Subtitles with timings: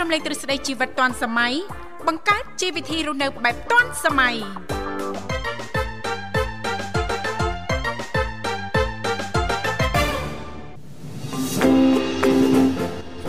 [0.00, 1.54] រំលែកទ្រឹស្ដីជីវិតទាន់សម័យ
[2.06, 4.36] បង្កើតជីវវិធីរស់នៅបែបទាន់សម័យ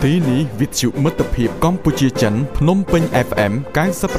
[0.02, 3.52] ទីនេះវិទ្យុមិត្តភាពកម្ពុជាចិនភ្នំពេញ FM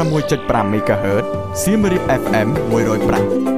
[0.04, 1.26] 96.5 MHz
[1.62, 2.48] សៀមរាប FM
[3.54, 3.57] 105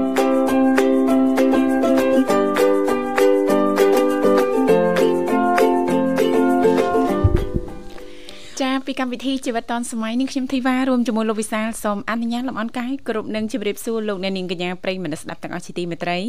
[8.91, 16.19] ពីកម្មវិធីជីវិតឌុនសម័យនេះខ្ញុំធីវ៉ារួមជាមួយលោកវិសាលសូមអនុញ្ញាតលំអរកាយគ្រប់នឹងជម្រាបសួរលោកអ្នកនាងកញ្ញាប្រិយមិត្តស្ដាប់ទាំងអស់ជាទីមេត្រី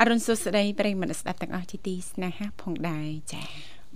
[0.00, 3.46] អរុនសុស្ដីប្រិយមិត្តស្ដាប់ទាំងអស់ជាទីស្នេហាផងដែរចា៎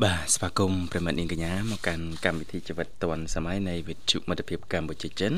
[0.03, 5.33] បាទស្វាគមន៍ប្រិមិត្តនាងកញ្ញាមកកាន់កម្មវិធីជីវិតឌុនសម័យនៃវិទ្យុមិត្តភាពកម្ពុជាចិន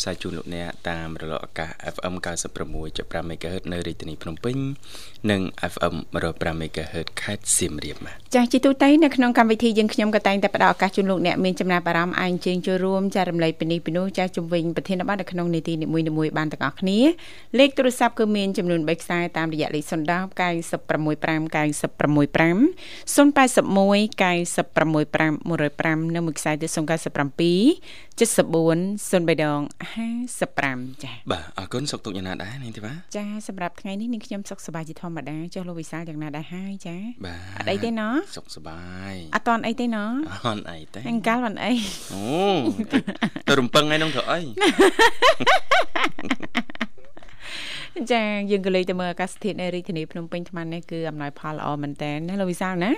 [0.00, 2.14] ផ្សាយជូនលោកអ្នកតាមរលកអាកាស FM
[2.74, 4.56] 96.5 MHz នៅរាជធានីភ្នំពេញ
[5.30, 5.40] និង
[5.72, 5.94] FM
[6.28, 15.86] 105 MHz ខេត្តសៀមរាបបាទចាស់ជីទូទៅនៅក្នុងកម្មវិធីយើងខ្ញុំក៏តែងតែផ្ដល់ឱកាសជូនលោកអ្នកមានចំណាប់អារម្មណ៍អាចជើញចូលរួមចែករំលែកពីនេះពីនោះចាស់ជំវិញប្រធានបទនៅក្នុងនីតិនី
[16.18, 16.98] មួយៗបានទាំងអស់គ្នា
[17.58, 22.58] លេខទូរស័ព្ទគឺមានចំនួន3ខ្សែតាមរយៈលេខ010 965 965
[23.14, 25.32] 081 965
[26.06, 26.78] 105និងមួយខ្សែទៀត097
[28.18, 28.28] 74
[29.10, 29.60] 03ដង
[29.96, 40.12] 55ចា៎បាទអរគុណសុខទុក្ខយ៉ាងណាដែរនាងធីវ៉ាចាសម្រាប់ថ្ងៃនេះនាងខ្ញុំសុខសប្បាយជាធម្មតាចុះលោកវិសាលយ៉ាងណាដែរហើយចាបាទអត់អីទេណោះសុខសប្បាយអត់តន់អីទេណោះ
[40.46, 41.72] អត់អីទេអង្កាលមិនអី
[42.12, 42.22] អូ
[43.48, 44.40] ទៅរំពឹងឯនោះធ្វើអី
[48.12, 52.90] ចាយើងក៏លេខទៅមើលអាកាសធាតុនៅរាជធានីភ្នំពេញថ្មនេះគឺអំណោយផលល្អមែនតើណាលោកវិសាលណា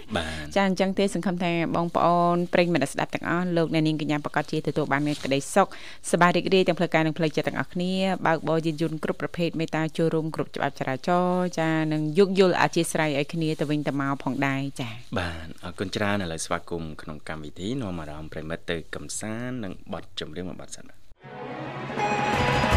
[0.57, 5.69] ចាអញ្ចឹងទេសង្ឃឹមថាបងប្អូនប្រិយមិត្តស្ដាប់ទាំងអស់លោកអ្នកនាងកញ្ញាប្រកាសជាទទួលបាននូវក្តីសុខ
[6.11, 7.93] សប្បាយរីករាយទាំងផ្លូវកាយនិងផ្លូវចិត្តទាំងអស់គ្នា
[8.27, 22.70] បើកបរយានយន្តគ្រប់ប្រភេទមេត្តាចូលរួមគ្រប់ច្បាប់ចរាចរណ៍ចានិងយោគយល់អធិស្ឋានឲ្យគ្នាទៅវិញទៅមកផងដែរចាបាទអរគុណច្រើនឥឡូវស្វាគមន៍ក្នុងកម្មវិធីនាំអារម្មណ៍ប្រិមិត្តទៅកំសាន្តនិងបទចម្រៀងមួយបទសិន不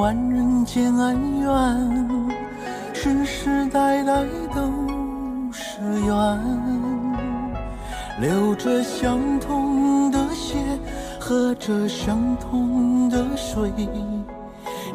[0.00, 2.18] 万人间恩怨，
[2.94, 4.24] 世世代代
[4.54, 4.62] 都
[5.52, 6.40] 是缘。
[8.18, 10.56] 流着相同的血，
[11.20, 13.70] 喝着相同的水，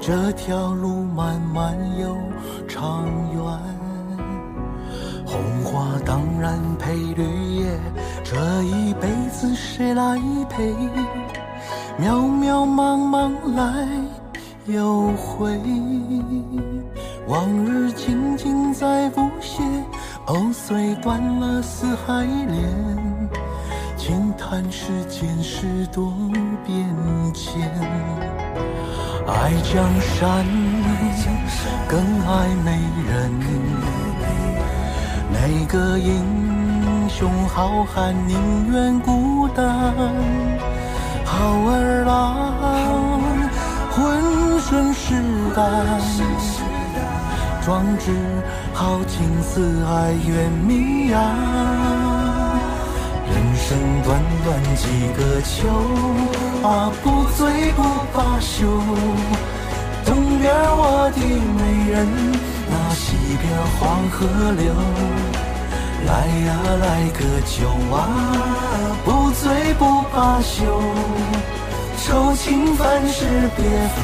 [0.01, 2.17] 这条路漫漫又
[2.67, 3.43] 长远。
[5.23, 7.23] 红花当然配绿
[7.57, 7.79] 叶，
[8.23, 10.73] 这一辈子谁来陪？
[11.99, 13.87] 渺渺茫茫来。
[14.67, 15.59] 又回，
[17.27, 19.61] 往日情景再不写。
[20.25, 22.57] 藕虽断了丝还连，
[23.95, 26.11] 轻叹世间事多
[26.65, 26.83] 变
[27.31, 27.69] 迁。
[29.27, 30.43] 爱江山
[31.87, 32.71] 更爱美
[33.07, 33.31] 人，
[35.31, 39.93] 哪个英雄好汉宁愿孤单？
[41.23, 41.35] 好
[41.69, 42.55] 儿郎。
[43.95, 44.34] 浑
[44.67, 45.13] 身是
[45.55, 45.63] 胆，
[47.63, 48.11] 壮志
[48.73, 51.21] 豪情四海远名扬。
[53.29, 55.69] 人生短短几个秋，
[56.67, 58.65] 啊不醉不罢休。
[60.03, 61.61] 东边我的美
[61.91, 62.07] 人，
[62.67, 63.43] 那西边
[63.77, 64.25] 黄河
[64.57, 64.73] 流。
[66.07, 66.09] 来
[66.47, 66.49] 呀
[66.81, 67.97] 来个酒啊，
[69.05, 69.43] 不醉
[69.75, 70.81] 不罢休。
[72.03, 73.25] 愁情烦事
[73.55, 73.63] 别
[73.95, 74.03] 放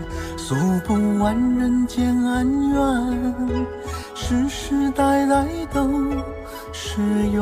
[0.51, 3.65] 诉不完人间恩怨
[4.13, 5.81] 世世代代都
[6.73, 7.01] 是
[7.31, 7.41] 缘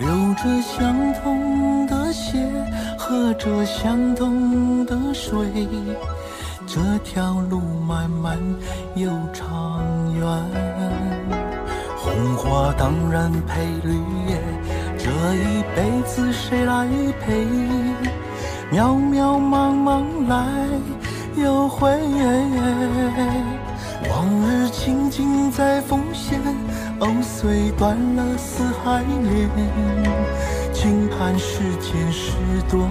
[0.00, 2.44] 流着相同的血
[2.98, 5.46] 喝着相同的水
[6.66, 8.36] 这条路漫漫
[8.96, 10.26] 又长远。
[11.96, 13.94] 红花当然配绿
[14.26, 14.42] 叶
[14.98, 16.88] 这一辈子谁来
[17.20, 17.46] 陪？
[18.72, 20.44] 渺渺茫茫来
[21.36, 21.90] 又回，
[24.08, 26.40] 往日情景在浮现，
[27.00, 29.48] 藕虽断了丝还连，
[30.72, 32.32] 轻叹世间事
[32.70, 32.88] 多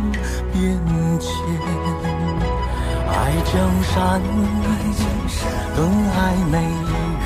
[0.54, 0.80] 变
[1.20, 1.30] 迁。
[3.08, 3.54] 爱江
[3.84, 4.22] 山，
[5.76, 5.80] 更
[6.12, 6.54] 爱美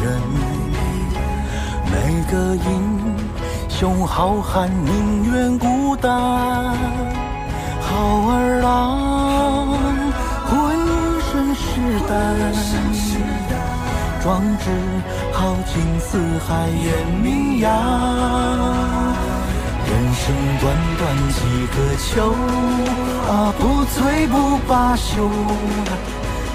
[0.01, 0.05] 人，
[1.91, 1.93] 每
[2.31, 2.69] 个英
[3.67, 6.09] 雄好汉宁愿孤单。
[7.81, 7.95] 好
[8.29, 9.18] 儿郎，
[14.21, 14.65] 壮志
[15.31, 16.87] 豪情四海远
[17.23, 17.65] 名扬。
[19.87, 20.21] 人生
[20.59, 20.63] 短
[20.97, 21.01] 短
[21.33, 21.39] 几
[21.73, 22.11] 个秋，
[23.27, 24.35] 啊，不醉不
[24.67, 25.29] 罢休。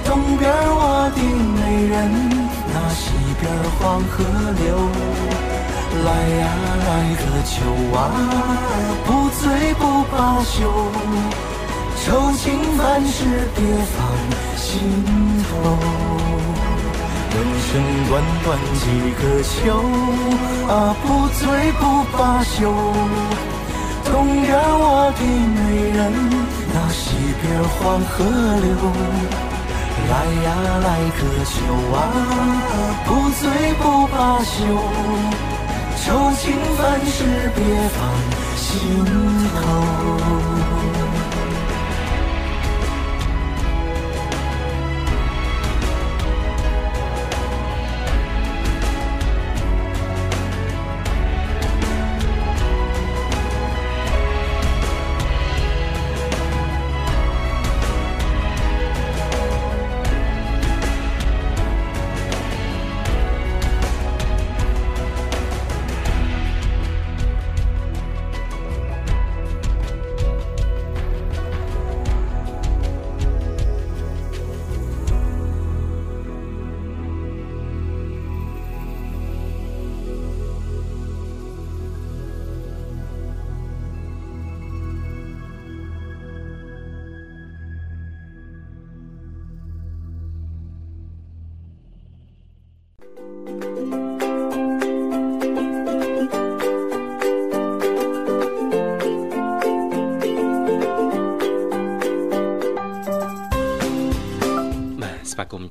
[0.05, 1.19] 东边我的
[1.59, 1.95] 美人，
[2.69, 3.03] 那西
[3.41, 3.43] 边
[3.79, 3.81] 黄
[4.11, 4.13] 河
[4.61, 4.65] 流。
[6.05, 6.09] 来
[6.39, 6.43] 呀
[6.87, 7.57] 来个酒
[7.97, 7.99] 啊，
[9.07, 9.09] 不
[9.41, 9.43] 醉
[9.75, 9.83] 不
[10.15, 10.15] 罢
[10.45, 10.61] 休，
[12.05, 13.65] 愁情烦事别
[13.97, 13.97] 放
[14.59, 14.69] 心
[15.49, 15.51] 头。
[17.33, 17.71] 人生
[18.09, 18.13] 短
[18.45, 18.47] 短
[18.79, 18.85] 几
[19.19, 19.53] 个秋
[20.69, 21.43] 啊，不醉
[21.81, 21.83] 不
[22.17, 22.53] 罢休。
[24.05, 24.13] 东
[24.43, 25.21] 边我的
[25.57, 25.59] 美
[25.97, 26.13] 人，
[26.75, 27.03] 那西
[27.41, 28.13] 边黄河
[28.61, 28.69] 流。
[30.11, 30.13] 来
[30.45, 30.47] 呀
[30.85, 31.57] 来个酒
[31.97, 31.99] 啊，
[33.07, 33.09] 不
[33.41, 33.43] 醉
[33.81, 34.15] 不罢
[34.45, 34.55] 休。
[36.05, 36.05] 愁
[36.37, 36.43] 情
[36.77, 37.17] 烦事
[37.57, 37.59] 别
[37.97, 37.99] 放
[38.59, 38.63] 心
[39.57, 40.64] 头。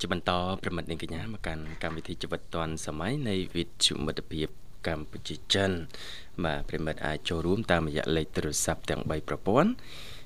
[0.02, 0.32] ជាបន្ត
[0.64, 4.48] ប្រិមិត្តនាងកញ្ញាមកកាន់កម្មវិធីជីវិតឌွန်សម័យនៃវិទ្យុមិត្តភាព
[4.88, 5.72] កម្ពុជាចិន
[6.44, 9.70] បាទប្រិមិត្តអាចចូលរួមតាមរយៈលេខទូរស័ព្ទទាំង3ប្រព័ន្ធ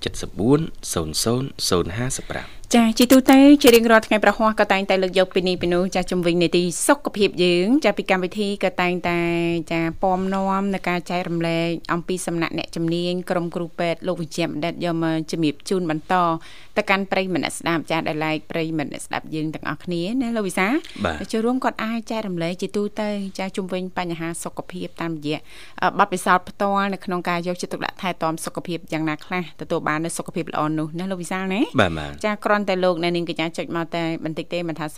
[0.03, 0.61] 74
[0.93, 9.19] 00 055 ចាជាទូទៅជារៀងរាល់ថ្ងៃប្រហោះក៏តែងតែលើកយកពីនេះពីនោះចាជំវិញនីតិសុខភាពយើងចាពីកម្មវិធីក៏តែងតែ
[9.71, 16.15] ចាពំនាំในការចែករំលែកអំពីសំណាក់អ្នកជំនាញក្រុមគ្រូពេទ្យលោកវិជ្ជាបណ្ឌិតយកមកជំរាបជូនបន្ត
[16.77, 20.67] ទៅកាន់ប្រិយមិត្តស្ដាប់ចាដែលឡែកប្រិយមិត្តស្ដាប់យើងទាំងអស់គ្នាណាលោកវិសា
[21.31, 23.09] ចូលរួមគាត់អាចចែករំលែកជាទូទៅ
[23.39, 25.39] ចាជំវិញបញ្ហាសុខភាពតាមរយៈ
[25.99, 31.61] បទពិសោធន៍ផ្ទាល់នៅក្នុងការយកចិត្តទុកដាក់ថែទាំសុខភាពយ៉ាងណាខ្លះទទួលបាននូវសុខភាពល្អនោះណាលោកវិសាលណា
[32.25, 34.97] ចាគ្រាន់តែលោកអ្នកនាងកញ្ញាចុចមកតែបន្តិចទេមិនថា010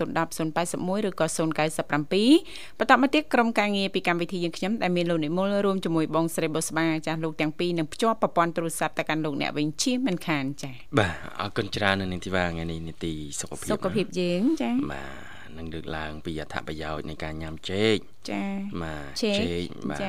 [0.97, 17.95] 081ឬក៏097បន្តមកទៀតក្រុមការងារពីកម្មវិធីយើងខ្ញុំដែលមានលោកនិមលរួមជាមួយបងស្រីបុស្បាចាស់លោកទាំងពីរនឹងភ្ជាប់ប្រព័ន្ធទូរស័ព្ទទៅកាន់លោកអ្នកវិញជាមិនខានចាបាទអរគុណច្រើននៅនាងធីវ៉ាថ្ងៃនេះនីតិសុខភាពសុខភាពយើងចាបាទ នឹងលើកឡើង ពីអត្ថប្រយោជន៍នៃការញ៉ាំចេក
[18.31, 18.43] ចា
[18.81, 19.99] បាទចេកបាទ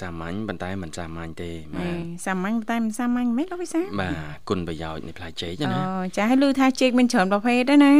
[0.00, 1.96] សាមញ្ញប៉ុន្តែមិនសាមញ្ញទេបាទ
[2.26, 4.14] សាមញ្ញប៉ុន្តែមិនសាមញ្ញមែនលោកវិសាបាទ
[4.48, 7.94] គុណប្រយោជន៍នៃផ្លែចេកណាអូចាឲ្យឮថាចេកមានច្រើនប្រភេទដែរណា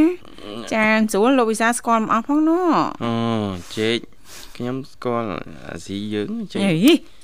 [0.75, 2.67] ចាស្រួលលោកវិសាស្គាល់មិនអស់ផងនោះ
[3.05, 3.13] អូ
[3.79, 3.99] ចេក
[4.57, 5.29] ខ្ញុំស្គាល់
[5.69, 6.61] អាស៊ីយើងចេក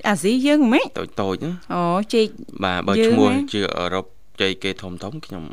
[0.09, 1.37] អាស៊ីយើងហ្មងតូចតូច
[1.75, 1.83] អូ
[2.15, 2.27] ចេក
[2.65, 4.07] បាទបើឈ្មោះជាអឺរ៉ុប
[4.41, 5.45] ចេកគេធំធំខ្ញុំ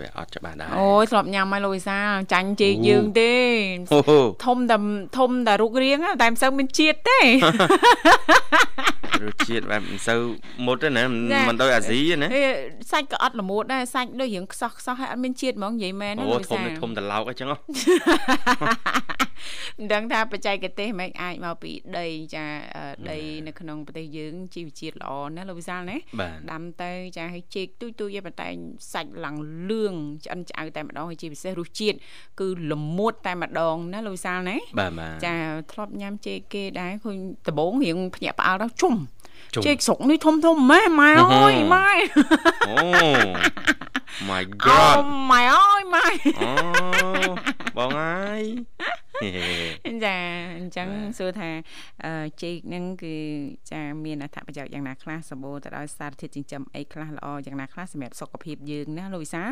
[0.00, 1.98] វាអត់ច្បាស់ដែរអូយធ្លាប់ញ៉ាំហើយលោកវិសា
[2.32, 3.32] ចាញ់ជីកយើងទេ
[4.46, 4.76] ធំតែ
[5.18, 7.20] ធំតែរូបរាងតែមិនសូវមានជាតិទេ
[9.24, 10.20] រសជាតិបែបមិនសូវ
[10.66, 11.02] មុតទេណា
[11.48, 12.28] មិនដូចអាស៊ីណា
[12.90, 17.48] សាច់ក៏អត់ល្មួតដែរសាច់ដូចរៀងខ្សោះខ្សោះហើយអត់មានជាតិហ្មងនិយាយមែនណាលោកវិសាអូធំធំតឡោកអញ្ចឹង
[19.78, 22.44] មិនដឹងថាបច្ចេកទេសមិនអាចមកពីដីចា
[23.10, 25.96] ដីនៅក្នុងប្រទេសយើងជីវជាតិល្អណាលោកវិសាលណា
[26.52, 28.48] ដាំទៅចាឲ្យជែកទូចទូចឯប៉ុន្តែ
[28.92, 29.36] សាច់ឡើង
[29.70, 29.94] លឿង
[30.24, 31.96] ឆ្អិនឆ្អៅតែម្ដងហើយជាពិសេសរសជាតិ
[32.40, 34.56] គឺល្មួតតែម្ដងណាលោកវិសាលណា
[35.24, 35.34] ចា
[35.72, 37.16] ធ្លាប់ញ៉ាំជែកគេដែរឃើញ
[37.46, 38.94] ដំបងរៀងភ្ញាក់ផ្អើលដល់ជុំ
[39.66, 41.90] ជែកស្រុកនេះធំធំម៉ែម៉ែអើយម៉ែ
[42.68, 42.76] អូ
[44.28, 46.06] my god ម៉ែអើយម៉ៃ
[46.40, 46.52] អូ
[47.76, 48.42] បងហើយ
[50.04, 50.16] ចា
[50.58, 51.50] អញ្ចឹងសួរថា
[52.42, 53.14] ចេកហ្នឹងគឺ
[53.70, 59.42] ចាមានអត្ថប្រយោជន៍យ៉ាងណាខ្លះសម្បូរទៅដោយសារធាតុចិញ្ចឹមអីខ្លះល្អយ៉ាងណាខ្លះសម្រាប់សុខភាពយើងណាលោកវិសា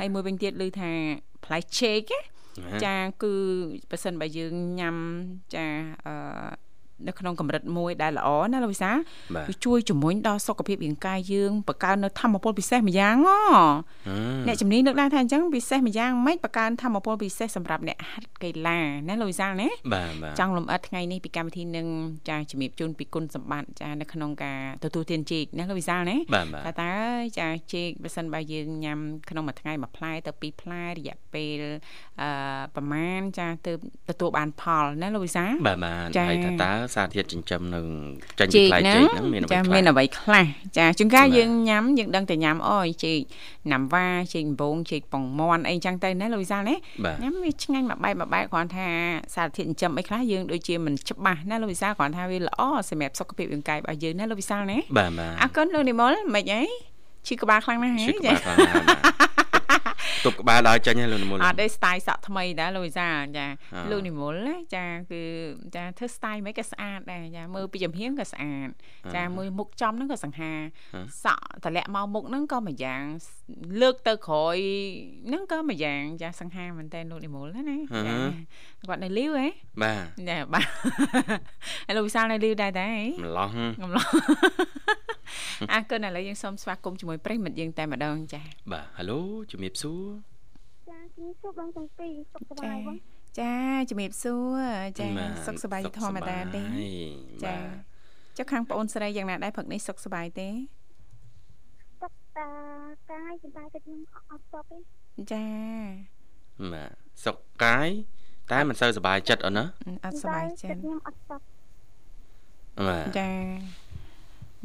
[0.00, 0.92] ហើយមួយវិញទៀតឮថា
[1.44, 2.02] ផ្លែចេក
[2.84, 3.32] ចាគឺ
[3.90, 4.96] បើសិនបើយើងញ៉ាំ
[5.54, 5.66] ចា
[6.06, 6.14] អឺ
[7.08, 8.90] នៅក្នុងកម្រិតមួយដែលល្អណាលោកវិសា
[9.48, 13.38] វាជួយជំរុញដល់សុខភាពរាងកាយយើងបង្កើននៅធម៌ពលពិសេសម្យ៉ាងហ៎
[14.46, 18.78] អ្នកជំនាញលើកឡើងថាអញ្ចឹងពិសេសម្យ៉ាងម៉េចបង្កើនធម៌ពលពិសេសសម្រាប់អ្នកហាត់កីឡា
[19.08, 21.86] ណាលោកវិសាណាបាទចង់លំអិតថ្ងៃនេះពីកម្មវិធីនឹង
[22.28, 26.16] ចាជំរាបជូនពីគុណសម្បត្តិចានៅក្នុងការទទួលទានជែកណាលោកវិសាណា
[26.66, 26.94] ថាតើ
[27.38, 28.98] ចាជែកបើសិនបើយើងញ៉ាំ
[29.30, 31.62] ក្នុងមួយថ្ងៃមួយផ្លែទៅពីរផ្លែរយៈពេល
[32.22, 32.30] អឺ
[32.74, 33.72] ប្រហែលចាទៅ
[34.10, 37.86] ទទួលបានផលណាលោកវិសាបាទបាទហើយថាតើសារធាតុចិញ្ចឹមនឹង
[38.38, 40.46] ចេញពីផ្លែចេកហ្នឹងមានអ្វីខ្លះមានអ្វីខ្លះ
[40.78, 43.18] ចាជួនកាលយើងញ៉ាំយើងដឹងតែញ៉ាំអូយចេក
[43.72, 46.76] ណាំវ៉ាចេកដំបងចេកប៉ុងមន់អីចឹងទៅណាលោកវិសាលណា
[47.22, 48.88] ញ៉ាំវាឆ្ងាញ់មួយបែបមួយបែបគ្រាន់ថា
[49.34, 56.62] សារធាតុចិញ្ចឹមអីខ្លះយើងដូចជាមិនច្បាស់ណាលោកវិសាលគ្រាន់ថាវាល្អសម្រាប់សុខភាពរាងកាយរបស់យើងណាលោកវិសាលណាបាទបាទអរគុណលោកនិមលមិនអី
[57.26, 58.32] ឈឺក្បាលខ្លាំងណាស់ហ៎ចា
[60.24, 63.46] ទប់ក្បាលដល់ចេញហើយលោកនិមលអត់ទេ style សក់ថ្មីដែរលោកវិសាចា
[63.90, 64.36] លោកនិមល
[64.76, 65.22] ចាគឺ
[65.76, 68.68] ចាធ្វើ style មិនក៏ស្អាតដែរចាមើលពីចំហៀងក៏ស្អាត
[69.14, 70.52] ចាមើលមុខចំហ្នឹងក៏សង្ហា
[71.24, 73.04] សក់តម្លាក់មកមុខហ្នឹងក៏មួយយ៉ាង
[73.80, 74.56] លើកទៅក្រោយ
[75.28, 78.16] ហ្នឹងក៏មួយយ៉ាងចាសង្ហាមែនតើលោកនិមលណាចា
[78.88, 79.48] គាត់នៅលីវហ៎
[79.82, 80.66] បាទចាបាទ
[81.86, 82.90] ហើយលោកវិសាលនៅលីវដែរតែ
[83.24, 83.50] ម្លោះ
[83.82, 84.06] ម្លោះ
[85.72, 89.20] អរគុណឥឡូវយើងសូមស្វាគមន៍ជាមួយប្រិមិត្តយើងតែម្ដងចាបាទហៅឡូ
[89.50, 90.04] ជំរាបសួរ
[90.88, 92.96] ចាជំរាបសួរបងទាំងពីរសុខសប្បាយបង
[93.40, 93.54] ចា
[93.90, 94.60] ជំរាបសួរ
[95.00, 95.06] ចា
[95.46, 96.62] សុខសប្បាយធម្មតាទេ
[97.44, 97.54] ចា
[98.36, 100.48] ចុះខាងប្អូនស្រីយ៉ាងណាដែរព្រឹកនេះសុខសប្បាយទេ
[102.00, 102.48] សុខតា
[103.10, 104.78] កាយប៉ុន្តែចិត្តខ្ញុំអត់សុខទេ
[105.32, 105.46] ចា
[106.72, 106.90] បាទ
[107.24, 107.88] សុខកាយ
[108.52, 109.64] តែមិនសូវសប្បាយចិត្តអូនណា
[110.04, 111.40] អត់សប្បាយចិត្តខ្ញុំអត់សុខ
[112.86, 113.30] បាទចា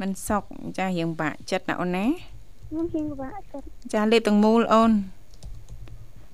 [0.00, 0.44] មិនសុខ
[0.78, 2.06] ចារៀងបាក់ចិត្តណាអូនណា
[2.68, 4.90] ខ្ញុំរៀងបាក់ចិត្តចាលេបទាំងមូលអូន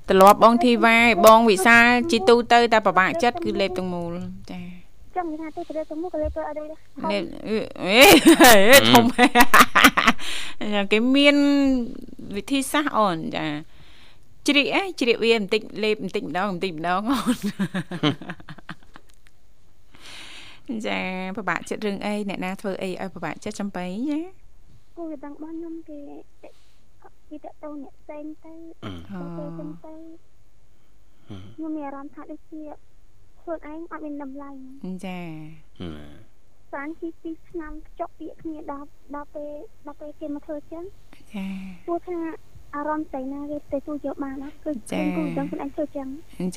[0.09, 4.12] ទ្រលាប់បងធីវ៉ាបងវិសាលជីទូទៅតែប្របាក់ចិត្តគឺលេបទាំងមូល
[4.50, 4.61] ចា
[5.16, 7.25] ចាំថាទៅទៅទៅមុខលេបទៅអត់ទេលេប
[7.85, 7.99] អេ
[8.90, 9.04] ធំ
[10.92, 11.37] គេមាន
[12.37, 13.47] វិធីសាស្ត្រអូនចា
[14.47, 14.66] ជ្រៀក
[15.00, 17.38] ជ្រៀកវាបន្តិចលេបបន្តិចម្ដងបន្តិចម្ដងអូន
[20.87, 20.99] ចា
[21.37, 24.21] ពិបាកចិត្តរឿងអីអ្នកណាធ្វើអីឲ្យពិបាកចិត្តចំបៃចា
[24.97, 26.00] គូដឹងបងខ្ញុំគេ
[27.28, 28.90] គេតទៅអ្នកផ្សេងទៅទៅ
[29.38, 29.95] ទៅទៅ
[31.54, 32.62] ខ្ញុំមានអារម្មណ៍ថាដូចជា
[33.40, 34.50] ខ្លួនឯងអត់មានតម្លៃ
[35.07, 35.19] ចា
[36.73, 39.52] សានទី2ឆ្នាំចុកពាក្យគ្នាដល់ដល់ពេល
[39.87, 40.85] ដល់ពេលគេមកធ្វើចឹង
[41.35, 41.47] ចា
[41.87, 42.19] ព្រោះថា
[42.76, 46.09] អារម្មណ៍តែណាគេទៅជួយយកបានគឺខ្ញុំគូដឹងខ្លួនឯងធ្វើចឹង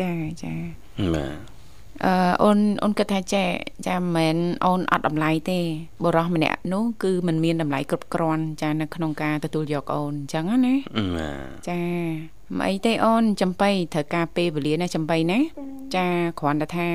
[0.01, 0.11] ចា
[0.43, 0.53] ចា
[1.15, 1.54] បាទ
[2.03, 3.43] អឺអូនអូនគិតថាចែ
[3.87, 4.35] ចាមិនមែន
[4.65, 5.59] អូនអត់តម្លៃទេ
[6.03, 10.75] បរោះម្នាក់នោះគឺมันមានតម្លៃគ្រប់គ្រាន់ចានៅក្នុងការទទួលយកអូនអញ្ចឹងណា
[11.69, 11.81] ចា
[12.57, 15.39] មិនអីទេអូនចំបៃត្រូវការពេលវេលាណាចំបៃណា
[15.95, 16.07] ចា
[16.39, 16.89] គ្រាន់តែថា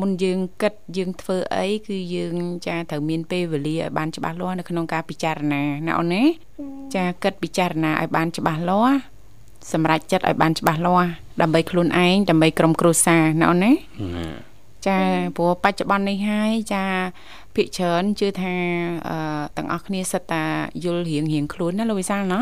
[0.00, 2.34] មុនយើងគិតយើងធ្វើអីគឺយើង
[2.66, 6.24] ចាត្រូវមានពេលវេលាឲ្យបានច្បាស់លាស់នៅក្នុងការពិចារណាណាអូនណា
[6.94, 8.96] ចាគិតពិចារណាឲ្យបានច្បាស់លាស់
[9.72, 11.08] សម្រេចចិត្តឲ្យបានច្បាស់លាស់
[11.41, 13.73] ដើម្បីខ្លួនឯងដើម្បីក្រុមគ្រួសារណាអូនណា
[14.87, 14.99] ចា
[15.37, 16.85] ព្រោះបច្ចុប្បន្ននេះហើយចា
[17.55, 18.55] ភិកច្រើនជឿថា
[19.09, 20.43] អឺទាំងអស់គ្នាសិតតា
[20.83, 22.41] យល់រៀងរៀងខ្លួនណាលោកវិសាលណា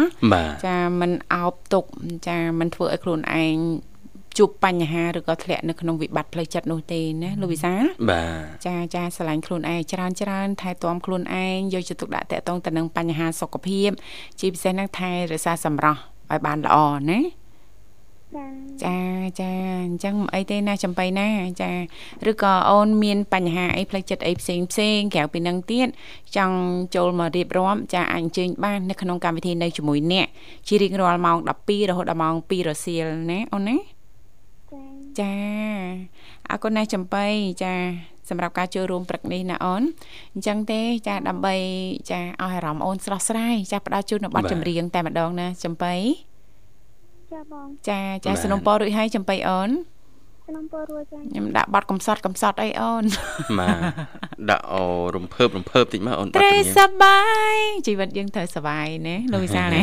[0.65, 1.85] ចាมันអោបទុក
[2.27, 3.55] ចាมันធ្វើឲ្យខ្លួនឯង
[4.37, 8.23] ជួបបញ្ហាឬក៏ធ្លាក់នៅក្នុងវិបត្តិផ្លូវចិត្តនោះទេណាលោកវិសាលបា
[8.65, 13.89] ទចាចាស្រឡាញ់ខ្លួនឯងច្រើនច្រើនថែទាំខ្លួនឯងយកចិត្តទុកដាក់តកតងទៅនឹងបញ្ហាសុខភាព
[14.39, 15.99] ជាពិសេសហ្នឹងថែរក្សាសម្រស់
[16.31, 16.77] ឲ្យបានល្អ
[17.09, 17.19] ណា
[18.84, 18.96] ចា
[19.40, 19.50] ចា
[19.86, 21.28] អញ្ចឹងអីទេណាចំបៃណា
[21.62, 21.70] ចា
[22.30, 25.88] ឬក៏អូនមានបញ្ហាអីផ្លូវចិត្តអីផ្សេងផ្សេងក្រៅពីនឹងទៀត
[26.36, 26.58] ចង់
[26.94, 30.26] ចូលមករៀបរាប់ចាអាចអញ្ជើញបាននៅក្នុងកម្មវិធីនៅជាមួយអ្នក
[30.68, 33.76] ជារៀងរាល់ម៉ោង12រហូតដល់ម៉ោង2រសៀលណាអូនណា
[35.20, 35.34] ចា
[36.50, 37.26] អរគុណណាស់ចំបៃ
[37.62, 37.74] ចា
[38.28, 39.82] សម្រាប់ការចូលរួមព្រឹកនេះណាអូន
[40.34, 41.54] អញ្ចឹងទេចាដើម្បី
[42.10, 46.29] ចាឲ្យអារម្មណ៍អូនស្រស់ស្រាយចាផ្ដល់ជូននៅប័ណ្ណចម្រៀងតែម្ដងណាចំបៃចា
[47.53, 49.71] បងចាចាสนុំពររួចហើយចំបៃអូន
[50.47, 53.03] สนុំពររួចចាខ្ញុំដាក់បတ်កំសត់កំសត់អីអូន
[53.59, 54.83] បាទដាក់អូ
[55.15, 57.21] រំភើបរំភើបតិចមកអូនបាត់ត្រូវសបា
[57.53, 57.57] យ
[57.87, 59.81] ជីវិតយើងត្រូវសបាយណាលោកវិសាលណា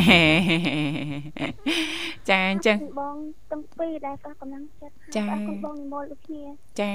[2.30, 3.16] ចាអញ្ចឹងបង
[3.50, 6.44] ទាំងពីរដែលផ្ដល់កម្លាំងចិត្តចាអរគុណបងនិមលដូចគ្នា
[6.80, 6.94] ចា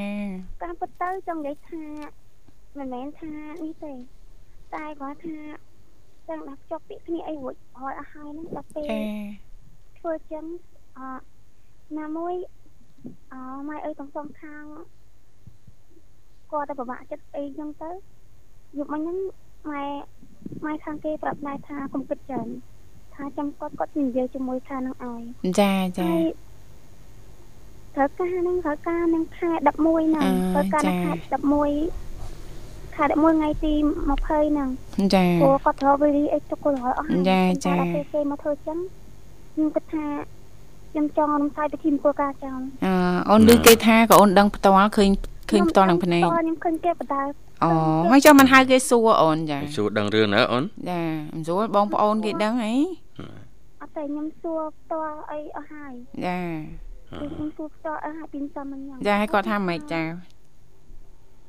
[0.63, 1.83] តាមពិតទៅចង់និយាយថា
[2.77, 3.31] មិនមែនថា
[3.63, 3.93] នេះទេ
[4.73, 5.37] តែគាត់ថា
[6.27, 8.85] ចង់ដាក់ចប់ពាក្យគ្នាអីរួចហើយអស់ហើយហ្នឹងដល់ពេល
[10.02, 10.44] ធ្វើចឹង
[10.98, 11.00] អ
[11.98, 12.34] ណាមួយ
[13.32, 13.34] អ
[13.68, 14.64] ម៉ែអើយទាំងសងខាង
[16.52, 17.90] គាត់តែពិបាកចិត្តអីចឹងទៅ
[18.78, 19.18] យប់មិញហ្នឹង
[19.70, 19.84] ម៉ែ
[20.64, 22.48] ម៉ែខាងគេប្រាប់ម៉ែថាកុំគិតច្រើន
[23.14, 25.22] ថាចាំគាត់គាត់និយាយជាមួយខាងហ្នឹងឲ្យ
[25.60, 26.10] ចាចា
[27.94, 31.12] ត្រូវការហ្នឹងត្រូវការនឹងខែ11ហ្នឹងត្រូវការខែ
[31.82, 33.72] 11ខែ11ថ្ងៃទី
[34.10, 34.68] 20ហ្នឹង
[35.14, 38.78] ចាព្រោះគាត់ត្រូវវិរិយអីទុកគាត់ហើយអស់ចាចាតែពេលគេមកធ្វើចឹង
[39.52, 40.04] ខ្ញុំគិតថា
[40.90, 42.92] ខ្ញុំចង់រំសាយពិធីមង្គលការចាំអឺ
[43.30, 45.10] អូនឮគេថាក៏អូនដឹងផ្ទាល់ឃើញ
[45.50, 47.22] ឃើញផ្ទាល់នឹងភ្នែកខ្ញុំឃើញគេបដា
[47.64, 47.70] អូ
[48.10, 51.00] ហើយចាំមិនហៅគេសួរអូនចាសួរដឹងរឿងណាអូនចា
[51.34, 52.74] មិនសួរបងប្អូនគេដឹងអី
[53.80, 55.92] អត់តែខ្ញុំសួរផ្ទាល់អីអស់ហើយ
[56.26, 56.38] ចា
[57.18, 60.02] ខ្ញុំសួរផ្ទាល់អស់ហើយពីសំហ្នឹងចាឲ្យគាត់ថាម៉េចចា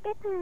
[0.05, 0.36] គេថា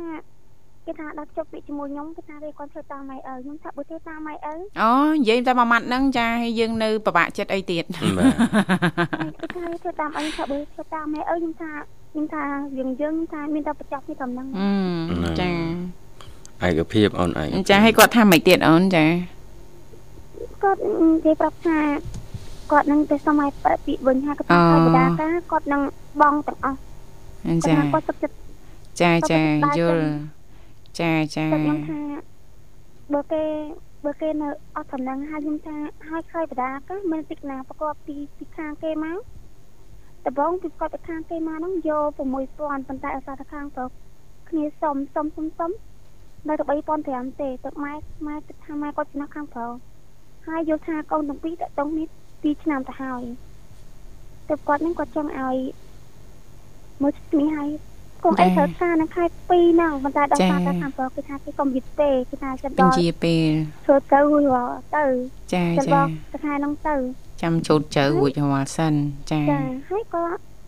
[0.92, 7.84] គេថាដល់ជប់ពាក្យជាមួយខ្ញុំគេថាគេគាត់ធ្វើតាមម៉ៃឪខ្ញុំថាបើធ្វើតាមម៉ៃឪអូនិយាយតែមួយម៉ាត់ហ្នឹងចាហើយយើងនៅពិបាកចិត្តអីទៀត
[8.18, 11.72] បាទគេថាធ្វើតាមអីថាបើធ្វើតាមម៉ៃឪខ្ញុំថា
[12.12, 12.44] ខ្ញុំថា
[12.78, 14.48] យើងយើងថាមានតែប្រចាំពីត្រឹមហ្នឹង
[15.42, 15.52] ចា
[16.68, 19.06] ឯកភាពអូនឯងចាហើយគាត់ថាម៉េចទៀតអូនចា
[20.64, 21.78] គាត់និយាយប្រាប់ថា
[22.72, 25.82] គាត់នឹងទៅសម័យប្រតិវិញហើយគាត់ថាបដាកាគាត់នឹង
[26.22, 26.78] បងទាំងអស់
[27.68, 28.36] ចាគាត់សុខចិត្ត
[29.02, 29.42] ចាចា
[29.80, 30.06] យល់
[31.00, 32.02] ចាចាខ្ញុំថា
[33.14, 33.44] បើគេ
[34.06, 35.76] បើគេនៅអត់តំណែងហើយខ្ញុំថា
[36.10, 39.20] ហើយខ້ອຍបដាក៏មានតិចណាប្រកបពីពីខាងគេមក
[40.26, 42.10] ដំបងពីគាត់ទៅខាងគេមកហ្នឹងយក
[42.50, 43.86] 6000ប៉ុន្តែអាសាទៅខាងទៅ
[44.50, 45.72] គ្នាសុំសុំសុំសុំ
[46.48, 47.94] នៅទៅ3500ទេទឹកម៉ែ
[48.28, 49.72] ម៉ែគិតថាម៉ែគាត់ចំណាស់ខាងប្រុស
[50.48, 53.24] ហើយយល់ថាកូនទាំងពីរតតងនេះ2ឆ្នាំទៅហើយ
[54.50, 55.58] ទៅគាត់នឹងគាត់ចង់ឲ្យ
[57.02, 57.70] មើលគ្នាហើយ
[58.24, 63.50] កុំអីត្រូវការនៅខែ2ហ្នឹងប៉ុន្តែដល់សារតែខាងប្រុសគេថាគេកុំយឺតទេគេថាចាំដល់ជាពេល
[63.86, 65.06] ធ្វើទៅរួចរាល់ទៅ
[65.54, 66.02] ចាចា
[66.32, 66.96] ទៅខែហ្នឹងទៅ
[67.42, 68.94] ចាំជូតចៅរួចរាល់សិន
[69.32, 69.60] ចាចា
[69.90, 70.24] ហើយក៏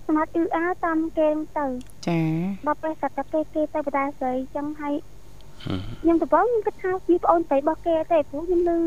[0.07, 1.65] សម្រាប់អ៊ឺអាតាមគេទៅ
[2.07, 2.19] ចា
[2.67, 4.93] ដល់ពេលសត្វតែគេគេទៅបដាស្រីចឹងហើយ
[6.01, 8.79] ខ្ញុំដំបូងខ្ញុំគិតថាពីប្អូនស្រីរបស់គេទេព្រោះខ្ញុំឮ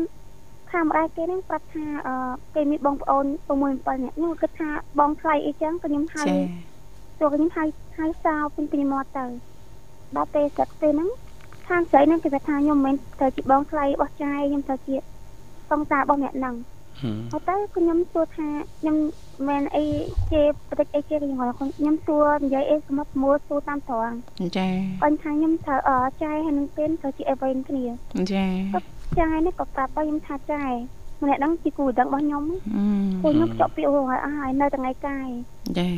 [0.71, 2.15] ខាងម្ដាយគេហ្នឹងប្រាប់ថាអឺ
[2.55, 6.23] គេមានបងប្អូន6 7នាក់ខ្ញុំគិតថាបងថ្លៃអីចឹងក៏ខ្ញុំហៅ
[7.17, 7.63] ព្រោះខ្ញុំហៅ
[7.97, 9.25] ហៅសោពេញពេញមាត់ទៅ
[10.15, 11.09] ដល់ពេលស្រាប់ពេលហ្នឹង
[11.69, 14.95] ខាងស្រីហ្នឹងគេថាខ្ញុំមិនត្រូវជាបងថ្លៃរបស់ចាយខ្ញុំត្រូវជា
[15.71, 16.55] សង្សាររបស់អ្នកហ្នឹង
[17.31, 18.47] ហើយទៅខ្ញុំសួរថា
[18.79, 18.95] ខ្ញុំ
[19.47, 19.85] មិនអី
[20.31, 21.37] ជាប្រតិចអីជាខ្ញុំ
[21.77, 24.15] ខ្ញុំសួរនិយាយអីសម្រាប់មួសួរតាមត្រង់
[24.57, 24.67] ចា
[25.03, 25.91] អញថាខ្ញុំត្រូវអ
[26.23, 27.85] ចាយហើយនឹងពេលត្រូវជាអីវិញគ្នា
[28.33, 28.45] ចា
[29.19, 30.73] ចាយនេះក៏ប្រាប់ខ្ញុំថាចាយ
[31.21, 32.43] ម្នាក់ហ្នឹងជាគូដឹងរបស់ខ្ញុំ
[33.21, 35.27] ពួកខ្ញុំចប់ពាក្យហើយអស់ហើយនៅថ្ងៃកាយ
[35.79, 35.89] ចា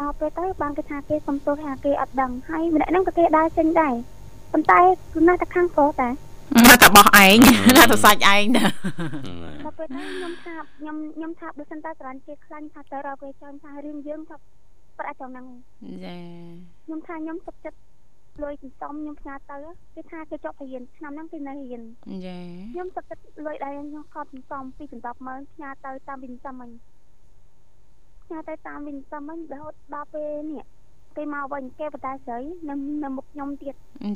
[0.00, 3.94] អត់ពេលទៅបានគេថាគេសំទោសថាគេអត់ដឹងហើយម្នាក់ហ្នឹងក៏គេដើរចេញដែរ
[4.52, 4.80] ប៉ុន្តែ
[5.12, 6.08] គឺណាស់តែខាងប្រុសតែ
[6.66, 7.36] ណាតែបោះឯង
[7.76, 8.64] ណាតែសាច់ឯងណា
[9.64, 14.36] ដល់ពេលហ្នឹងខ្ញុំថាខ្ញុំខ្ញុំថាបើសិនតែចរន្តជាខ្លាញ់ថាទៅរកគេចាំថារឿងយើងថា
[14.98, 15.46] ប្រអាចចំហ្នឹង
[16.04, 16.16] ចា
[16.84, 17.78] ខ្ញុំថាខ្ញុំសុខចិត្ត
[18.42, 19.56] លុយសន្សំខ្ញុំផ្ញើទៅ
[19.94, 21.82] គេថាគេចប់រៀនឆ្នាំហ្នឹងគេនៅរៀន
[22.26, 22.38] ចា
[22.72, 26.70] ខ្ញុំសុខចិត្តលុយដែរខ្ញុំខត់សន្សំពីសន្សំម៉ឺនផ្ញើទៅតាមវិនសំមិញ
[28.30, 30.64] ផ្ញើទៅតាមវិនសំមិញរហូតដល់ពេលនេះ
[31.16, 32.38] គេមកវិញគេបតាស្រី
[32.68, 33.74] នៅនៅមុខខ្ញុំទៀត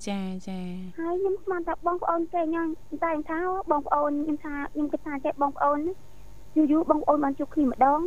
[0.09, 0.59] ចាចា
[0.99, 2.69] ហើយខ្ញុំស្មានថាបងប្អូនគេញ៉ាំ
[3.05, 3.39] តែថា
[3.71, 5.81] បងប្អូនខ្ញុំថាខ្ញុំគិតថាចេះបងប្អូន
[6.57, 8.01] យូរយូរបងប្អូនបានជួបគ្នាម្ដង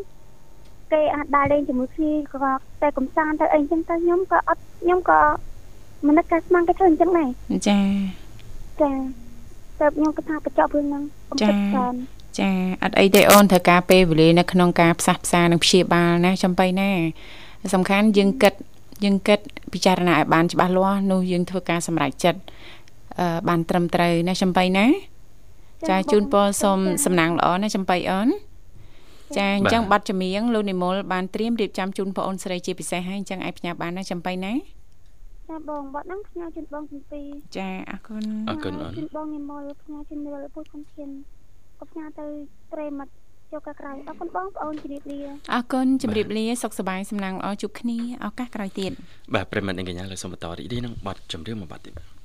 [0.93, 5.19] គេអាចដើរលេងជាមួយគ្នាក៏តែកំសាន្តទៅអីចឹងទៅខ្ញុំក៏អត់ខ្ញុំក៏
[6.05, 7.29] មិននឹកថាស្មានគេធ្វើអញ្ចឹងដែរ
[7.69, 7.79] ចា
[8.81, 9.26] ចា
[9.79, 11.93] តែខ្ញុំគិតថាកញ្ចក់រឿងហ្នឹងកុំគិតច្រើន
[12.39, 12.49] ចា
[12.83, 16.89] អត់អីទេអូនត្រូវការពេលវេលានៅក្នុងការផ្សះផ្សានិងព្យាបាលណាចំបៃណា
[17.73, 18.53] សំខាន់យើងគិត
[19.03, 19.39] យើងគិត
[19.73, 22.39] ពិចារណាឲ្យបានច្បាស់លាស់នោះយើងធ្វើការសម្រេចចិត្ត
[23.19, 24.85] អឺបានត្រឹមត្រូវណាចំបៃណា
[25.89, 28.29] ចាជូនពរសូមសំណាងល្អណាចំបៃអូន
[29.37, 34.53] ចាអញ្ចឹងបាត់ចម្រៀងលោកនិមលបានត្រៀមរៀបចំជូនបងអូនស្រីជាពិសេសហើយអញ្ចឹងអាចផ្ញើបានណាចំបៃណា
[35.49, 41.09] ចាបងបាត់ហ្នឹងផ្ញើជូនបងទាំងពីរចាអរគុណអរគុណអូនជូនបងនិមលផ្ញើជូនលពុទ្ធសំធាន
[41.79, 42.25] ក៏ផ្ញើទៅ
[42.71, 43.13] ព្រេមិត្ត
[43.51, 45.19] ចូលកាក្រោយអរគុណបងប្អូនជម្រាបលា
[45.53, 48.91] អរគុណជម្រាបលាសុខសប្បាយសំណាងល្អជួបគ្នាឱកាសក្រោយទៀត
[49.33, 52.16] បាទប្រិមត្តនិងកញ្ញាលើសូមបន្តរីករាយនឹងបទចម្រៀងមួយបទទៀតបាទ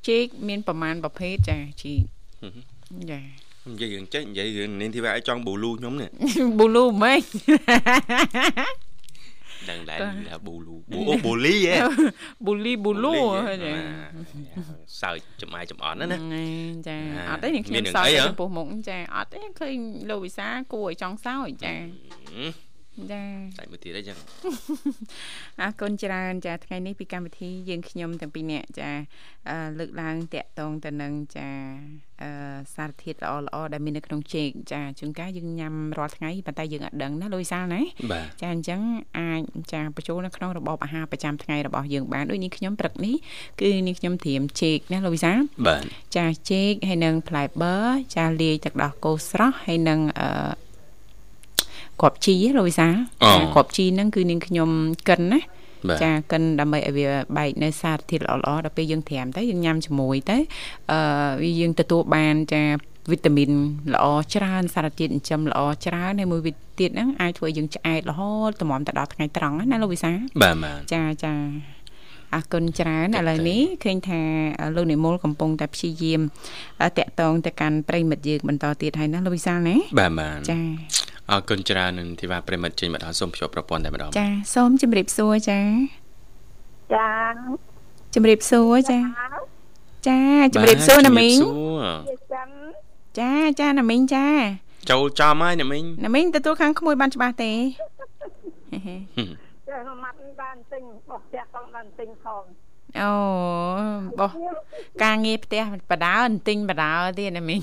[0.08, 1.94] ជែកមានប្រមាណប្រភេទចាជី
[3.10, 3.20] ចា
[3.68, 6.10] និយាយរឿងចេះនិយាយរឿងនាងធីវ៉ាឲ្យចង់ប៊ូលូខ្ញុំនេះ
[6.58, 7.22] ប៊ូលូម៉េច
[9.70, 9.98] ដឹងដែរ
[10.28, 11.76] ថាប៊ូលូប៊ូអូប៊ូលីហ៎
[12.44, 13.14] ប៊ូលីប៊ូលូ
[15.00, 16.46] សើចចំអាយចំអន់ណាណា
[16.88, 16.96] ចា
[17.30, 19.76] អត់ទេខ្ញុំសើចចំពោះមុខចាអត់ទេឃើញ
[20.10, 21.74] លោកវិសាគួរឲ្យចង់សើចចា
[23.12, 23.22] ចា
[23.58, 24.18] សាច់មួយទៀតអីចឹង
[25.60, 28.90] អរគុណច្រើនចាថ្ងៃនេះពីកម្មវិធីយើងខ្ញុំទាំងពីរនាក់ចា
[29.78, 31.48] លើកឡើងតាក់ទងទៅនឹងចា
[32.74, 37.80] សារធាតុល្អល្អដែលមាននៅក្នុងចេកចាជួនកាលយើងញ៉ាំរាល់ថ្ងៃប៉ុន្តែយើងអត់ដឹងណាលុយសាលណា
[38.40, 38.80] ចាអញ្ចឹង
[39.18, 39.40] អាច
[39.72, 43.16] ចាបញ្ចូលនៅក្នុងរបបអាហារប្រចាំថ្ងៃរបស់យើងបានដូចនេះខ្ញុំព្រឹកនេះ
[43.60, 45.32] គឺនេះខ្ញុំត្រៀមចេកណាលុយសា
[45.66, 45.82] បាទ
[46.16, 47.76] ចាចេកហើយនឹងផ្លែបឺ
[48.16, 50.28] ចាលាយទឹកដោះគោស្រស់ហើយនឹងអឺ
[52.02, 52.88] គ្រាប់ជីលោកវិសា
[53.54, 54.68] គ្រាប់ជីហ្នឹងគឺនាងខ្ញុំ
[55.08, 55.40] កិនណា
[56.02, 60.38] ចាកិនដើម្បីឲ្យវាបែកនៅសារធាតុល្អៗដល់ពេលយើងត្រាំទៅយើងញ៉ាំជាមួយទៅ
[60.92, 61.00] អឺ
[61.42, 62.62] វាយើងទទួលបានចា
[63.10, 63.50] វីតាមីន
[63.94, 70.12] ល្អច្រើនសារធាតុចិញ្ចឹមល្អច្រើនហើយមួយវិទៀតហ្នឹងអាចធ្វើឲ្យយើងឆ្អែតរហូតតម្រាំទៅដល់ថ្ងៃត្រង់ណាលោកវិសា
[70.42, 71.34] បាទបាទចាចា
[72.34, 74.20] អរគុណច្រើនឥឡូវនេះឃើញថា
[74.76, 76.20] លោកនិមលកំពុងតែព្យាយាម
[76.98, 80.58] តាក់ទងទៅកាន់ប្រិមិត្តយើងបន្តទៀតហើយណាលោកវិសាលណាបាទបាទចា
[81.30, 85.60] អរគុណច្រើននឹងធីវ៉ាប្រិមិត្តចេញមកដល់សូមភ្ជាប់ប្រព័ន្ធតែម្ដងចាសូមជម្រាបសួរចា
[86.94, 87.10] ចា
[88.14, 88.98] ជម្រាបសួរចា
[90.08, 90.20] ចា
[90.54, 91.36] ជម្រាបសួរណាមីង
[93.18, 94.26] ចាចាណាមីងចា
[94.90, 97.52] ចូលចំហើយណាមីងណាមីងទទួលខាងក្មួយបានច្បាស់ទេ
[99.72, 102.44] ចាម៉ាត់បានទិញបោះផ្ទះផងបានទិញផង
[103.00, 103.12] អូ
[104.18, 104.30] បោះ
[105.04, 107.60] ការងារផ្ទះបដើទិញបដើទៀតណាមីង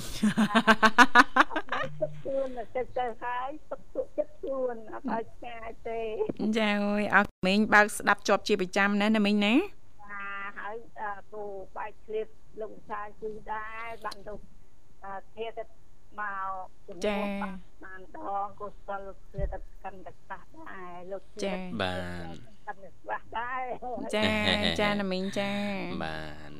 [2.25, 6.01] ជួនទៅទៅហើយទុកទុកចិត្តជួនអត់ឲ្យឆ្ងាយទេ
[6.57, 10.25] ចាអើយអរមីងបើកស្ដាប់ជាប់ជាប្រចាំណាណាមីងណាចា
[10.59, 10.75] ហើយ
[11.31, 11.43] គូ
[11.77, 12.27] បែកឃ្លៀត
[12.61, 14.33] លោកចាគឺដែរបានទៅ
[15.35, 15.63] ធាទៅ
[16.19, 17.17] មកចា
[17.83, 22.25] បានដងកុសលគឺទៅ កាន់តែខ្លះដែរលោកចាបាន
[22.67, 23.61] កាន់តែខ្លះដែរ
[24.15, 24.29] ចា
[24.81, 25.51] ចាណាមីងចា
[26.03, 26.51] បាន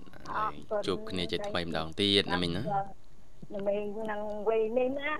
[0.87, 2.63] ជួបគ្នាជាថ្មីម្ដងទៀតណាមីងណា
[3.55, 5.11] ណាមីងនឹងវ័យនេះណា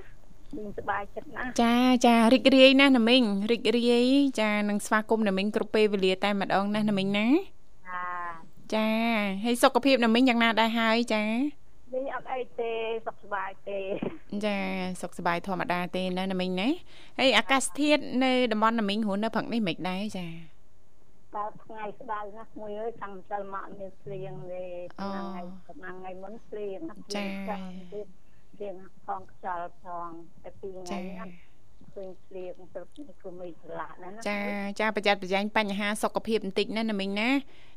[0.58, 4.06] មីងសប្បាយចិត្តណាចាចារីករាយណាស់ណាមីងរីករាយ
[4.42, 7.28] ចានឹងស្វាគមន៍ណាមីងគ្រប់ពេលវេលាតែម្ដងណាណាមីងណា
[8.76, 8.90] ចា
[9.44, 11.24] ហើយសុខភាពណាមីងយ៉ាងណាដែរហើយចា
[11.94, 12.72] នេះអត់អីទេ
[13.08, 13.80] សុខសប្បាយទេ
[14.46, 14.58] ចា
[15.02, 16.70] សុខសប្បាយធម្មតាទេណាណាមីងណា
[17.20, 20.28] ហើយអាកាសធាតុនៅតំបន់ណាមីងរស់នៅព្រឹកនេះមិនដែរចា
[21.36, 24.64] តើថ្ងៃស្ដៅណាស់មួយអើយខាងសិលមកមានស្លៀងទេ
[24.98, 26.80] ថ្ងៃថ្ងៃមុនស្លៀង
[27.16, 27.24] ចា
[28.54, 28.76] ស្លៀង
[29.08, 30.10] ផងខ្យល់ផង
[30.44, 31.34] តែពីរថ្ងៃអត់
[31.96, 32.82] ឃើញស្លៀងទៅ
[33.22, 34.40] គឺមិនឆ្លាក់ណាចា
[34.80, 37.30] ចាប្រយ័ត្នប្រយែងបញ្ហាសុខភាពបន្តិចណាណាមីងណា